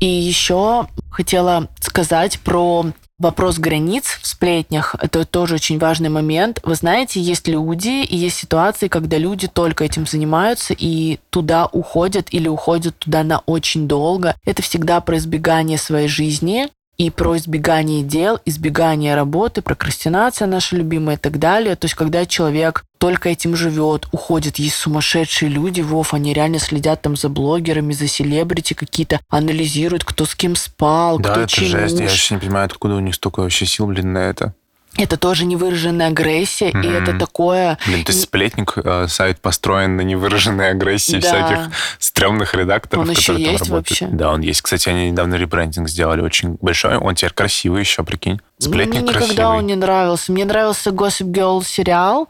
И 0.00 0.06
еще 0.06 0.88
хотела 1.10 1.68
сказать 1.80 2.40
про 2.40 2.86
Вопрос 3.18 3.58
границ 3.58 4.18
в 4.20 4.26
сплетнях– 4.26 4.94
это 5.00 5.24
тоже 5.24 5.54
очень 5.54 5.78
важный 5.78 6.10
момент. 6.10 6.60
Вы 6.64 6.74
знаете, 6.74 7.18
есть 7.18 7.48
люди 7.48 8.04
и 8.04 8.14
есть 8.14 8.36
ситуации, 8.36 8.88
когда 8.88 9.16
люди 9.16 9.48
только 9.48 9.84
этим 9.84 10.06
занимаются 10.06 10.74
и 10.76 11.18
туда 11.30 11.64
уходят 11.64 12.26
или 12.30 12.46
уходят 12.46 12.98
туда 12.98 13.22
на 13.22 13.38
очень 13.46 13.88
долго. 13.88 14.36
Это 14.44 14.60
всегда 14.60 15.00
про 15.00 15.16
избегание 15.16 15.78
своей 15.78 16.08
жизни, 16.08 16.68
и 16.98 17.10
про 17.10 17.36
избегание 17.36 18.02
дел, 18.02 18.38
избегание 18.44 19.14
работы, 19.14 19.62
прокрастинация 19.62 20.46
наша 20.46 20.76
любимая 20.76 21.16
и 21.16 21.18
так 21.18 21.38
далее. 21.38 21.76
То 21.76 21.86
есть, 21.86 21.94
когда 21.94 22.24
человек 22.26 22.84
только 22.98 23.28
этим 23.28 23.54
живет, 23.54 24.08
уходит. 24.12 24.56
Есть 24.56 24.76
сумасшедшие 24.76 25.50
люди, 25.50 25.82
Вов, 25.82 26.14
они 26.14 26.32
реально 26.32 26.58
следят 26.58 27.02
там 27.02 27.16
за 27.16 27.28
блогерами, 27.28 27.92
за 27.92 28.08
селебрити 28.08 28.74
какие-то, 28.74 29.20
анализируют, 29.28 30.04
кто 30.04 30.24
с 30.24 30.34
кем 30.34 30.56
спал, 30.56 31.18
да, 31.18 31.32
кто 31.32 31.40
это 31.42 31.52
чему. 31.52 31.68
жесть. 31.68 31.98
Я 31.98 32.06
вообще 32.06 32.34
не 32.34 32.40
понимаю, 32.40 32.66
откуда 32.66 32.94
у 32.94 33.00
них 33.00 33.14
столько 33.14 33.40
вообще 33.40 33.66
сил, 33.66 33.86
блин, 33.86 34.12
на 34.12 34.18
это 34.18 34.54
это 34.98 35.16
тоже 35.16 35.44
невыраженная 35.44 36.08
агрессия, 36.08 36.70
mm-hmm. 36.70 36.84
и 36.84 36.88
это 36.88 37.18
такое... 37.18 37.78
Блин, 37.86 38.04
то 38.04 38.12
есть 38.12 38.24
сплетник, 38.24 38.74
э, 38.76 39.06
сайт 39.08 39.40
построен 39.40 39.96
на 39.96 40.02
невыраженной 40.02 40.70
агрессии 40.70 41.18
да. 41.18 41.28
всяких 41.28 41.74
стрёмных 41.98 42.54
редакторов, 42.54 43.08
он 43.08 43.14
которые 43.14 43.38
еще 43.38 43.44
там 43.44 43.52
есть 43.52 43.64
работают. 43.64 44.00
Вообще? 44.00 44.06
Да, 44.16 44.32
он 44.32 44.40
есть. 44.40 44.62
Кстати, 44.62 44.88
они 44.88 45.10
недавно 45.10 45.34
ребрендинг 45.34 45.88
сделали 45.88 46.20
очень 46.20 46.56
большой. 46.60 46.96
Он 46.96 47.14
теперь 47.14 47.32
красивый 47.32 47.80
еще, 47.80 48.04
прикинь. 48.04 48.40
Сплетник 48.58 49.02
Мне 49.02 49.12
красивый. 49.12 49.34
никогда 49.34 49.50
он 49.50 49.66
не 49.66 49.76
нравился. 49.76 50.32
Мне 50.32 50.44
нравился 50.44 50.90
Gossip 50.90 51.30
Girl 51.32 51.64
сериал. 51.64 52.28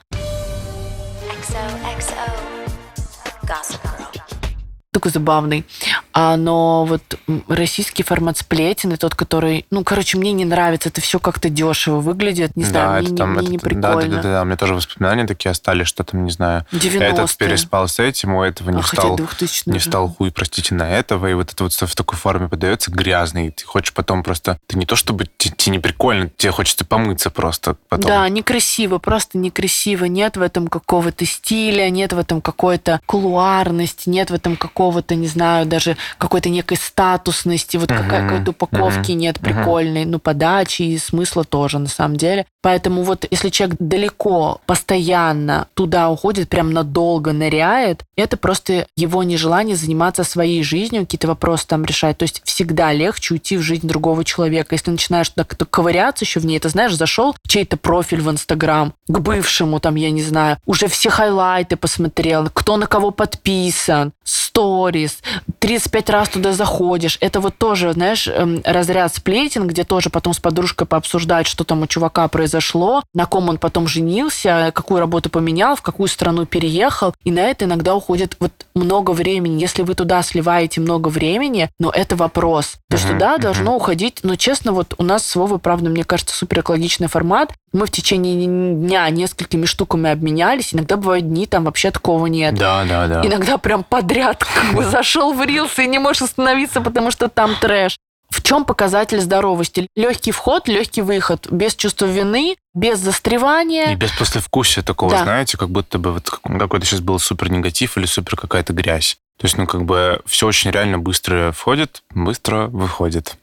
Такой 4.96 5.12
забавный. 5.12 5.66
А, 6.14 6.38
но 6.38 6.86
вот 6.86 7.02
российский 7.48 8.02
формат 8.02 8.38
сплетен, 8.38 8.94
и 8.94 8.96
тот, 8.96 9.14
который... 9.14 9.66
Ну, 9.70 9.84
короче, 9.84 10.16
мне 10.16 10.32
не 10.32 10.46
нравится. 10.46 10.88
Это 10.88 11.02
все 11.02 11.18
как-то 11.18 11.50
дешево 11.50 12.00
выглядит. 12.00 12.56
Не 12.56 12.64
да, 12.64 12.70
знаю, 12.70 13.02
это 13.02 13.10
мне, 13.10 13.18
там, 13.18 13.30
мне 13.32 13.42
это, 13.42 13.50
не 13.50 13.58
прикольно. 13.58 13.82
Да, 13.82 14.00
да, 14.00 14.22
да, 14.22 14.22
да, 14.22 14.42
у 14.42 14.44
меня 14.46 14.56
тоже 14.56 14.74
воспоминания 14.74 15.26
такие 15.26 15.50
остались, 15.50 15.86
что 15.86 16.02
там, 16.02 16.24
не 16.24 16.30
знаю, 16.30 16.64
90-е. 16.72 17.00
этот 17.00 17.36
переспал 17.36 17.88
с 17.88 17.98
этим, 17.98 18.34
у 18.34 18.42
этого 18.42 18.70
не 18.70 18.78
а, 18.78 18.82
встал, 18.82 19.20
не 19.66 19.78
встал 19.78 20.08
хуй, 20.08 20.32
простите, 20.32 20.74
на 20.74 20.88
этого, 20.88 21.26
и 21.26 21.34
вот 21.34 21.52
это 21.52 21.64
вот 21.64 21.74
в 21.74 21.94
такой 21.94 22.16
форме 22.16 22.48
подается 22.48 22.90
грязный, 22.90 23.48
и 23.48 23.50
ты 23.50 23.66
хочешь 23.66 23.92
потом 23.92 24.22
просто... 24.22 24.58
Ты 24.66 24.78
не 24.78 24.86
то, 24.86 24.96
чтобы 24.96 25.26
тебе 25.36 25.72
не 25.72 25.78
прикольно, 25.78 26.30
тебе 26.38 26.52
хочется 26.52 26.86
помыться 26.86 27.28
просто 27.28 27.76
потом. 27.90 28.08
Да, 28.08 28.28
некрасиво, 28.30 28.96
просто 28.98 29.36
некрасиво. 29.36 30.06
Нет 30.06 30.38
в 30.38 30.40
этом 30.40 30.68
какого-то 30.68 31.26
стиля, 31.26 31.90
нет 31.90 32.14
в 32.14 32.18
этом 32.18 32.40
какой-то 32.40 33.00
кулуарности, 33.04 34.08
нет 34.08 34.30
в 34.30 34.34
этом 34.34 34.56
какого-то, 34.86 35.16
не 35.16 35.26
знаю, 35.26 35.66
даже 35.66 35.96
какой-то 36.16 36.48
некой 36.48 36.76
статусности, 36.76 37.76
вот 37.76 37.90
uh-huh. 37.90 38.08
какой-то 38.08 38.50
упаковки 38.52 39.10
uh-huh. 39.10 39.14
нет 39.14 39.40
прикольной, 39.40 40.04
uh-huh. 40.04 40.10
ну, 40.10 40.18
подачи 40.20 40.82
и 40.82 40.98
смысла 40.98 41.42
тоже, 41.42 41.80
на 41.80 41.88
самом 41.88 42.16
деле. 42.16 42.46
Поэтому 42.62 43.02
вот 43.02 43.26
если 43.30 43.48
человек 43.48 43.76
далеко, 43.80 44.60
постоянно 44.66 45.66
туда 45.74 46.08
уходит, 46.08 46.48
прям 46.48 46.72
надолго 46.72 47.32
ныряет, 47.32 48.04
это 48.16 48.36
просто 48.36 48.86
его 48.96 49.22
нежелание 49.22 49.76
заниматься 49.76 50.24
своей 50.24 50.62
жизнью, 50.62 51.02
какие-то 51.02 51.28
вопросы 51.28 51.66
там 51.66 51.84
решать. 51.84 52.18
То 52.18 52.24
есть 52.24 52.42
всегда 52.44 52.92
легче 52.92 53.34
уйти 53.34 53.56
в 53.56 53.62
жизнь 53.62 53.86
другого 53.86 54.24
человека. 54.24 54.74
Если 54.74 54.90
начинаешь 54.90 55.30
так 55.30 55.56
ковыряться 55.70 56.24
еще 56.24 56.40
в 56.40 56.46
ней, 56.46 56.58
ты 56.58 56.68
знаешь, 56.68 56.94
зашел 56.94 57.34
в 57.42 57.48
чей-то 57.48 57.76
профиль 57.76 58.20
в 58.20 58.30
Инстаграм, 58.30 58.94
к 59.08 59.18
бывшему 59.18 59.80
там, 59.80 59.94
я 59.96 60.10
не 60.10 60.22
знаю, 60.22 60.58
уже 60.66 60.88
все 60.88 61.10
хайлайты 61.10 61.76
посмотрел, 61.76 62.48
кто 62.52 62.76
на 62.76 62.86
кого 62.86 63.10
подписан, 63.10 64.12
сторис, 64.26 65.18
35 65.60 66.10
раз 66.10 66.28
туда 66.28 66.52
заходишь. 66.52 67.16
Это 67.20 67.40
вот 67.40 67.56
тоже, 67.56 67.92
знаешь, 67.92 68.26
эм, 68.26 68.60
разряд 68.64 69.14
сплетен, 69.14 69.66
где 69.66 69.84
тоже 69.84 70.10
потом 70.10 70.34
с 70.34 70.38
подружкой 70.38 70.86
пообсуждать, 70.86 71.46
что 71.46 71.64
там 71.64 71.82
у 71.82 71.86
чувака 71.86 72.26
произошло, 72.28 73.02
на 73.14 73.26
ком 73.26 73.48
он 73.48 73.58
потом 73.58 73.86
женился, 73.86 74.72
какую 74.74 75.00
работу 75.00 75.30
поменял, 75.30 75.76
в 75.76 75.82
какую 75.82 76.08
страну 76.08 76.44
переехал. 76.44 77.14
И 77.24 77.30
на 77.30 77.40
это 77.40 77.64
иногда 77.64 77.94
уходит 77.94 78.36
вот 78.40 78.52
много 78.74 79.12
времени. 79.12 79.60
Если 79.60 79.82
вы 79.82 79.94
туда 79.94 80.22
сливаете 80.22 80.80
много 80.80 81.08
времени, 81.08 81.70
но 81.78 81.90
это 81.90 82.16
вопрос. 82.16 82.76
То 82.90 82.96
есть 82.96 83.08
туда 83.08 83.38
должно 83.38 83.76
уходить, 83.76 84.20
но 84.22 84.36
честно, 84.36 84.72
вот 84.72 84.94
у 84.98 85.04
нас 85.04 85.24
с 85.24 85.36
Вовой, 85.36 85.58
правда, 85.58 85.90
мне 85.90 86.04
кажется, 86.04 86.34
супер 86.34 86.60
экологичный 86.60 87.08
формат. 87.08 87.52
Мы 87.76 87.84
в 87.84 87.90
течение 87.90 88.46
дня 88.46 89.08
несколькими 89.10 89.66
штуками 89.66 90.10
обменялись. 90.10 90.72
Иногда 90.72 90.96
бывают 90.96 91.28
дни, 91.28 91.46
там 91.46 91.64
вообще 91.64 91.90
такого 91.90 92.24
нет. 92.24 92.54
Да, 92.54 92.84
да, 92.84 93.06
да. 93.06 93.26
Иногда 93.26 93.58
прям 93.58 93.84
подряд 93.84 94.42
как 94.54 94.74
бы 94.74 94.82
зашел 94.82 95.34
в 95.34 95.44
рилсы 95.44 95.84
и 95.84 95.86
не 95.86 95.98
можешь 95.98 96.22
остановиться, 96.22 96.80
потому 96.80 97.10
что 97.10 97.28
там 97.28 97.54
трэш. 97.60 97.98
В 98.30 98.42
чем 98.42 98.64
показатель 98.64 99.20
здоровости? 99.20 99.88
Легкий 99.94 100.32
вход, 100.32 100.68
легкий 100.68 101.02
выход, 101.02 101.46
без 101.50 101.74
чувства 101.74 102.06
вины, 102.06 102.56
без 102.74 102.98
застревания. 102.98 103.92
И 103.92 103.94
без 103.94 104.10
послевкусия 104.12 104.82
такого, 104.82 105.12
да. 105.12 105.24
знаете, 105.24 105.58
как 105.58 105.68
будто 105.68 105.98
бы 105.98 106.12
вот 106.12 106.30
какой-то 106.30 106.86
сейчас 106.86 107.00
был 107.00 107.18
супер 107.18 107.52
негатив 107.52 107.98
или 107.98 108.06
супер 108.06 108.36
какая-то 108.36 108.72
грязь. 108.72 109.18
То 109.38 109.44
есть, 109.44 109.58
ну, 109.58 109.66
как 109.66 109.84
бы 109.84 110.22
все 110.24 110.46
очень 110.46 110.70
реально 110.70 110.98
быстро 110.98 111.52
входит, 111.52 112.02
быстро 112.14 112.68
выходит. 112.68 113.36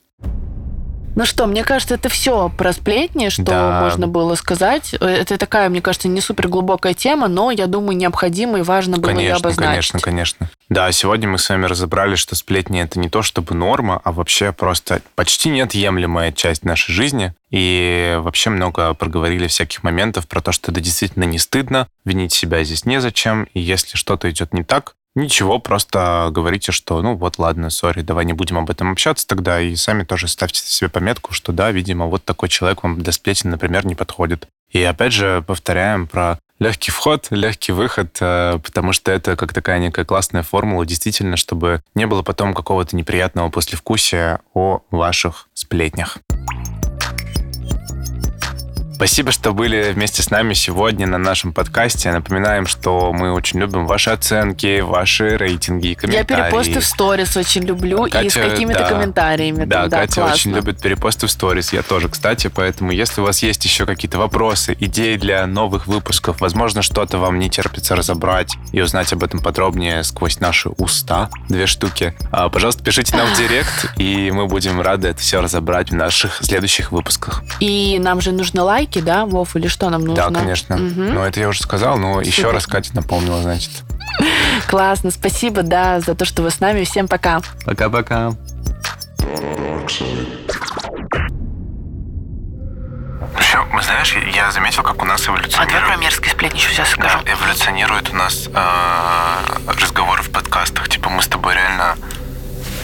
Ну 1.16 1.26
что, 1.26 1.46
мне 1.46 1.64
кажется, 1.64 1.96
это 1.96 2.10
все 2.10 2.50
про 2.50 2.74
сплетни, 2.74 3.30
что 3.30 3.44
да. 3.44 3.82
можно 3.82 4.08
было 4.08 4.36
сказать. 4.36 4.94
Это 4.94 5.38
такая, 5.38 5.70
мне 5.70 5.82
кажется, 5.82 6.08
не 6.08 6.22
супер 6.22 6.48
глубокая 6.48 6.94
тема, 6.94 7.28
но, 7.28 7.52
я 7.52 7.68
думаю, 7.68 7.96
необходимо 7.96 8.60
и 8.60 8.62
важно 8.62 8.98
было 8.98 9.12
конечно, 9.12 9.22
ее 9.22 9.34
обозначить. 9.36 9.92
Конечно, 9.92 10.00
конечно. 10.00 10.50
Да, 10.70 10.92
сегодня 10.92 11.30
мы 11.30 11.38
с 11.38 11.48
вами 11.50 11.66
разобрали, 11.66 12.16
что 12.16 12.36
сплетни 12.36 12.82
это 12.82 13.00
не 13.00 13.10
то 13.10 13.22
чтобы 13.22 13.54
норма, 13.54 14.02
а 14.04 14.12
вообще 14.12 14.52
просто 14.52 15.02
почти 15.16 15.50
неотъемлемая 15.50 16.32
часть 16.32 16.64
нашей 16.64 16.94
жизни. 16.94 17.34
И 17.52 18.18
вообще 18.20 18.50
много 18.50 18.94
проговорили 18.96 19.48
всяких 19.48 19.84
моментов 19.84 20.28
про 20.28 20.42
то, 20.42 20.52
что 20.52 20.72
это 20.72 20.82
действительно 20.82 21.26
не 21.26 21.38
стыдно, 21.38 21.88
винить 22.04 22.34
себя 22.34 22.64
здесь 22.64 22.86
незачем, 22.86 23.48
и 23.54 23.60
если 23.60 23.98
что-то 23.98 24.32
идет 24.32 24.54
не 24.54 24.64
так, 24.64 24.96
Ничего, 25.16 25.60
просто 25.60 26.30
говорите, 26.32 26.72
что, 26.72 27.02
ну 27.04 27.16
вот, 27.16 27.38
ладно, 27.38 27.70
сори, 27.70 28.02
давай 28.02 28.26
не 28.26 28.34
будем 28.34 28.58
об 28.58 28.72
этом 28.72 28.92
общаться 28.92 29.28
тогда, 29.28 29.62
и 29.62 29.76
сами 29.76 30.04
тоже 30.04 30.28
ставьте 30.28 30.62
себе 30.62 30.90
пометку, 30.90 31.34
что 31.34 31.52
да, 31.52 31.72
видимо, 31.72 32.08
вот 32.08 32.26
такой 32.26 32.50
человек 32.50 32.82
вам 32.82 33.00
для 33.00 33.12
сплетен, 33.12 33.52
например, 33.52 33.86
не 33.86 33.94
подходит. 33.94 34.48
И 34.72 34.82
опять 34.82 35.14
же 35.14 35.44
повторяем 35.46 36.08
про 36.08 36.40
легкий 36.58 36.90
вход, 36.90 37.28
легкий 37.30 37.72
выход, 37.74 38.18
э, 38.22 38.58
потому 38.64 38.92
что 38.92 39.12
это 39.12 39.36
как 39.36 39.54
такая 39.54 39.78
некая 39.78 40.04
классная 40.04 40.42
формула, 40.42 40.84
действительно, 40.84 41.38
чтобы 41.38 41.84
не 41.94 42.08
было 42.08 42.24
потом 42.24 42.56
какого-то 42.56 42.96
неприятного 42.96 43.50
послевкусия 43.50 44.40
о 44.56 44.82
ваших 44.90 45.48
сплетнях. 45.54 46.18
Спасибо, 48.96 49.32
что 49.32 49.54
были 49.54 49.92
вместе 49.92 50.22
с 50.22 50.30
нами 50.30 50.54
сегодня 50.54 51.08
на 51.08 51.18
нашем 51.18 51.52
подкасте. 51.52 52.12
Напоминаем, 52.12 52.68
что 52.68 53.12
мы 53.12 53.34
очень 53.34 53.60
любим 53.60 53.88
ваши 53.88 54.12
оценки, 54.12 54.82
ваши 54.82 55.36
рейтинги, 55.36 55.94
комментарии. 55.94 56.40
Я 56.40 56.50
перепосты 56.50 56.80
в 56.80 56.86
сторис 56.86 57.36
очень 57.36 57.64
люблю 57.64 58.04
Катя, 58.04 58.20
и 58.22 58.30
с 58.30 58.34
какими-то 58.36 58.80
да, 58.80 58.90
комментариями. 58.90 59.66
Да, 59.66 59.82
там, 59.82 59.90
да 59.90 60.00
Катя 60.02 60.14
классно. 60.14 60.34
очень 60.34 60.52
любит 60.56 60.80
перепосты 60.80 61.28
в 61.28 61.32
сторис. 61.32 61.74
Я 61.74 61.82
тоже, 61.82 62.08
кстати. 62.08 62.52
Поэтому, 62.54 62.92
если 62.92 63.22
у 63.22 63.26
вас 63.26 63.42
есть 63.44 63.66
еще 63.66 63.86
какие-то 63.86 64.20
вопросы, 64.20 64.78
идеи 64.80 65.18
для 65.18 65.48
новых 65.48 65.88
выпусков, 65.88 66.40
возможно, 66.40 66.82
что-то 66.82 67.18
вам 67.18 67.40
не 67.40 67.50
терпится 67.50 67.96
разобрать 67.96 68.56
и 68.72 68.80
узнать 68.80 69.12
об 69.12 69.24
этом 69.24 69.42
подробнее 69.42 70.04
сквозь 70.04 70.40
наши 70.40 70.70
уста, 70.70 71.30
две 71.50 71.66
штуки, 71.66 72.14
а, 72.32 72.50
пожалуйста, 72.50 72.84
пишите 72.84 73.18
нам 73.18 73.28
в 73.28 73.38
директ, 73.38 73.92
и 73.98 74.32
мы 74.32 74.48
будем 74.48 74.80
рады 74.80 75.10
это 75.10 75.20
все 75.20 75.42
разобрать 75.42 75.90
в 75.90 75.96
наших 75.96 76.44
следующих 76.44 76.92
выпусках. 76.92 77.44
И 77.60 77.98
нам 78.00 78.22
же 78.22 78.32
нужны 78.32 78.62
лайки 78.62 78.83
лайки, 78.84 79.00
да, 79.00 79.26
Вов, 79.26 79.56
или 79.56 79.68
что 79.68 79.90
нам 79.90 80.02
нужно? 80.02 80.30
Да, 80.30 80.40
конечно. 80.40 80.76
Угу. 80.76 80.84
Ну, 80.84 81.24
это 81.24 81.40
я 81.40 81.48
уже 81.48 81.62
сказал, 81.62 81.98
но 81.98 82.16
Супер. 82.16 82.28
еще 82.28 82.52
раз 82.52 82.68
Катя 82.68 82.96
напомнила, 82.96 83.42
значит. 83.42 83.72
Классно, 84.68 85.12
спасибо, 85.12 85.64
да, 85.64 86.00
за 86.02 86.16
то, 86.16 86.26
что 86.26 86.42
вы 86.44 86.52
с 86.52 86.60
нами. 86.60 86.84
Всем 86.84 87.08
пока. 87.08 87.42
Пока-пока. 87.66 88.34
Еще, 93.40 93.58
мы 93.72 93.82
знаешь, 93.82 94.16
я 94.36 94.52
заметил, 94.52 94.84
как 94.84 95.02
у 95.02 95.06
нас 95.06 95.28
эволюционирует... 95.28 95.76
А 95.76 95.80
давай 95.80 95.96
про 95.96 96.04
мерзкие 96.04 96.32
сплетни 96.32 96.58
еще 96.58 96.70
сейчас 96.70 96.90
скажу. 96.90 97.20
Да, 97.26 97.32
эволюционирует 97.32 98.10
у 98.12 98.16
нас 98.16 98.48
э, 98.54 99.80
разговоры 99.80 100.22
в 100.22 100.30
подкастах. 100.30 100.90
Типа 100.90 101.10
мы 101.10 101.22
с 101.22 101.28
тобой 101.28 101.56
реально 101.56 101.96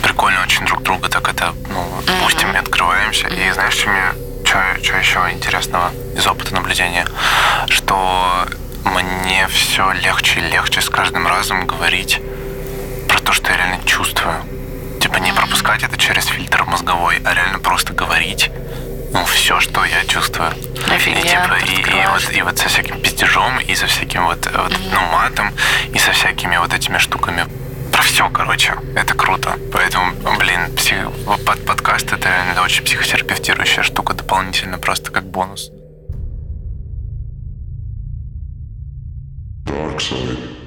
прикольно 0.01 0.41
очень 0.41 0.65
друг 0.65 0.81
друга 0.81 1.09
так 1.09 1.27
это, 1.29 1.53
ну, 1.71 1.85
допустим, 2.05 2.49
mm-hmm. 2.49 2.59
открываемся. 2.59 3.27
Mm-hmm. 3.27 3.49
И 3.49 3.51
знаешь, 3.51 3.73
что 3.73 3.89
мне 3.89 4.28
что 4.49 4.97
еще 4.97 5.19
интересного 5.31 5.91
из 6.17 6.25
опыта 6.25 6.55
наблюдения, 6.55 7.05
что 7.67 8.47
мне 8.83 9.47
все 9.47 9.91
легче 9.91 10.39
и 10.39 10.49
легче 10.49 10.81
с 10.81 10.89
каждым 10.89 11.27
разом 11.27 11.67
говорить 11.67 12.19
про 13.07 13.19
то, 13.19 13.31
что 13.31 13.51
я 13.51 13.57
реально 13.57 13.83
чувствую. 13.85 14.41
Типа 14.99 15.17
не 15.17 15.31
пропускать 15.33 15.83
это 15.83 15.97
через 15.97 16.25
фильтр 16.25 16.63
мозговой, 16.63 17.21
а 17.25 17.35
реально 17.35 17.59
просто 17.59 17.93
говорить 17.93 18.49
ну, 19.13 19.23
все, 19.25 19.59
что 19.59 19.85
я 19.85 20.03
чувствую. 20.05 20.49
Офигенно, 20.91 21.19
и, 21.19 21.29
типа, 21.29 21.57
и, 21.65 22.01
и, 22.01 22.07
вот, 22.07 22.33
и 22.33 22.41
вот 22.41 22.57
со 22.57 22.69
всяким 22.69 22.99
пиздежом, 23.01 23.59
и 23.59 23.75
со 23.75 23.85
всяким 23.85 24.25
вот, 24.25 24.47
вот 24.51 24.71
mm-hmm. 24.71 24.89
ну, 24.91 25.01
матом, 25.11 25.53
и 25.93 25.99
со 25.99 26.11
всякими 26.11 26.57
вот 26.57 26.73
этими 26.73 26.97
штуками 26.97 27.45
про 27.99 28.03
все, 28.03 28.29
короче. 28.29 28.73
Это 28.95 29.13
круто. 29.13 29.57
Поэтому, 29.73 30.13
блин, 30.37 30.73
псих... 30.75 31.09
под 31.45 31.65
подкаст 31.65 32.13
это 32.13 32.29
реально 32.29 32.61
очень 32.63 32.85
психотерапевтирующая 32.85 33.83
штука 33.83 34.13
дополнительно, 34.13 34.77
просто 34.77 35.11
как 35.11 35.25
бонус. 35.25 35.69
Dark 39.65 39.97
side. 39.97 40.58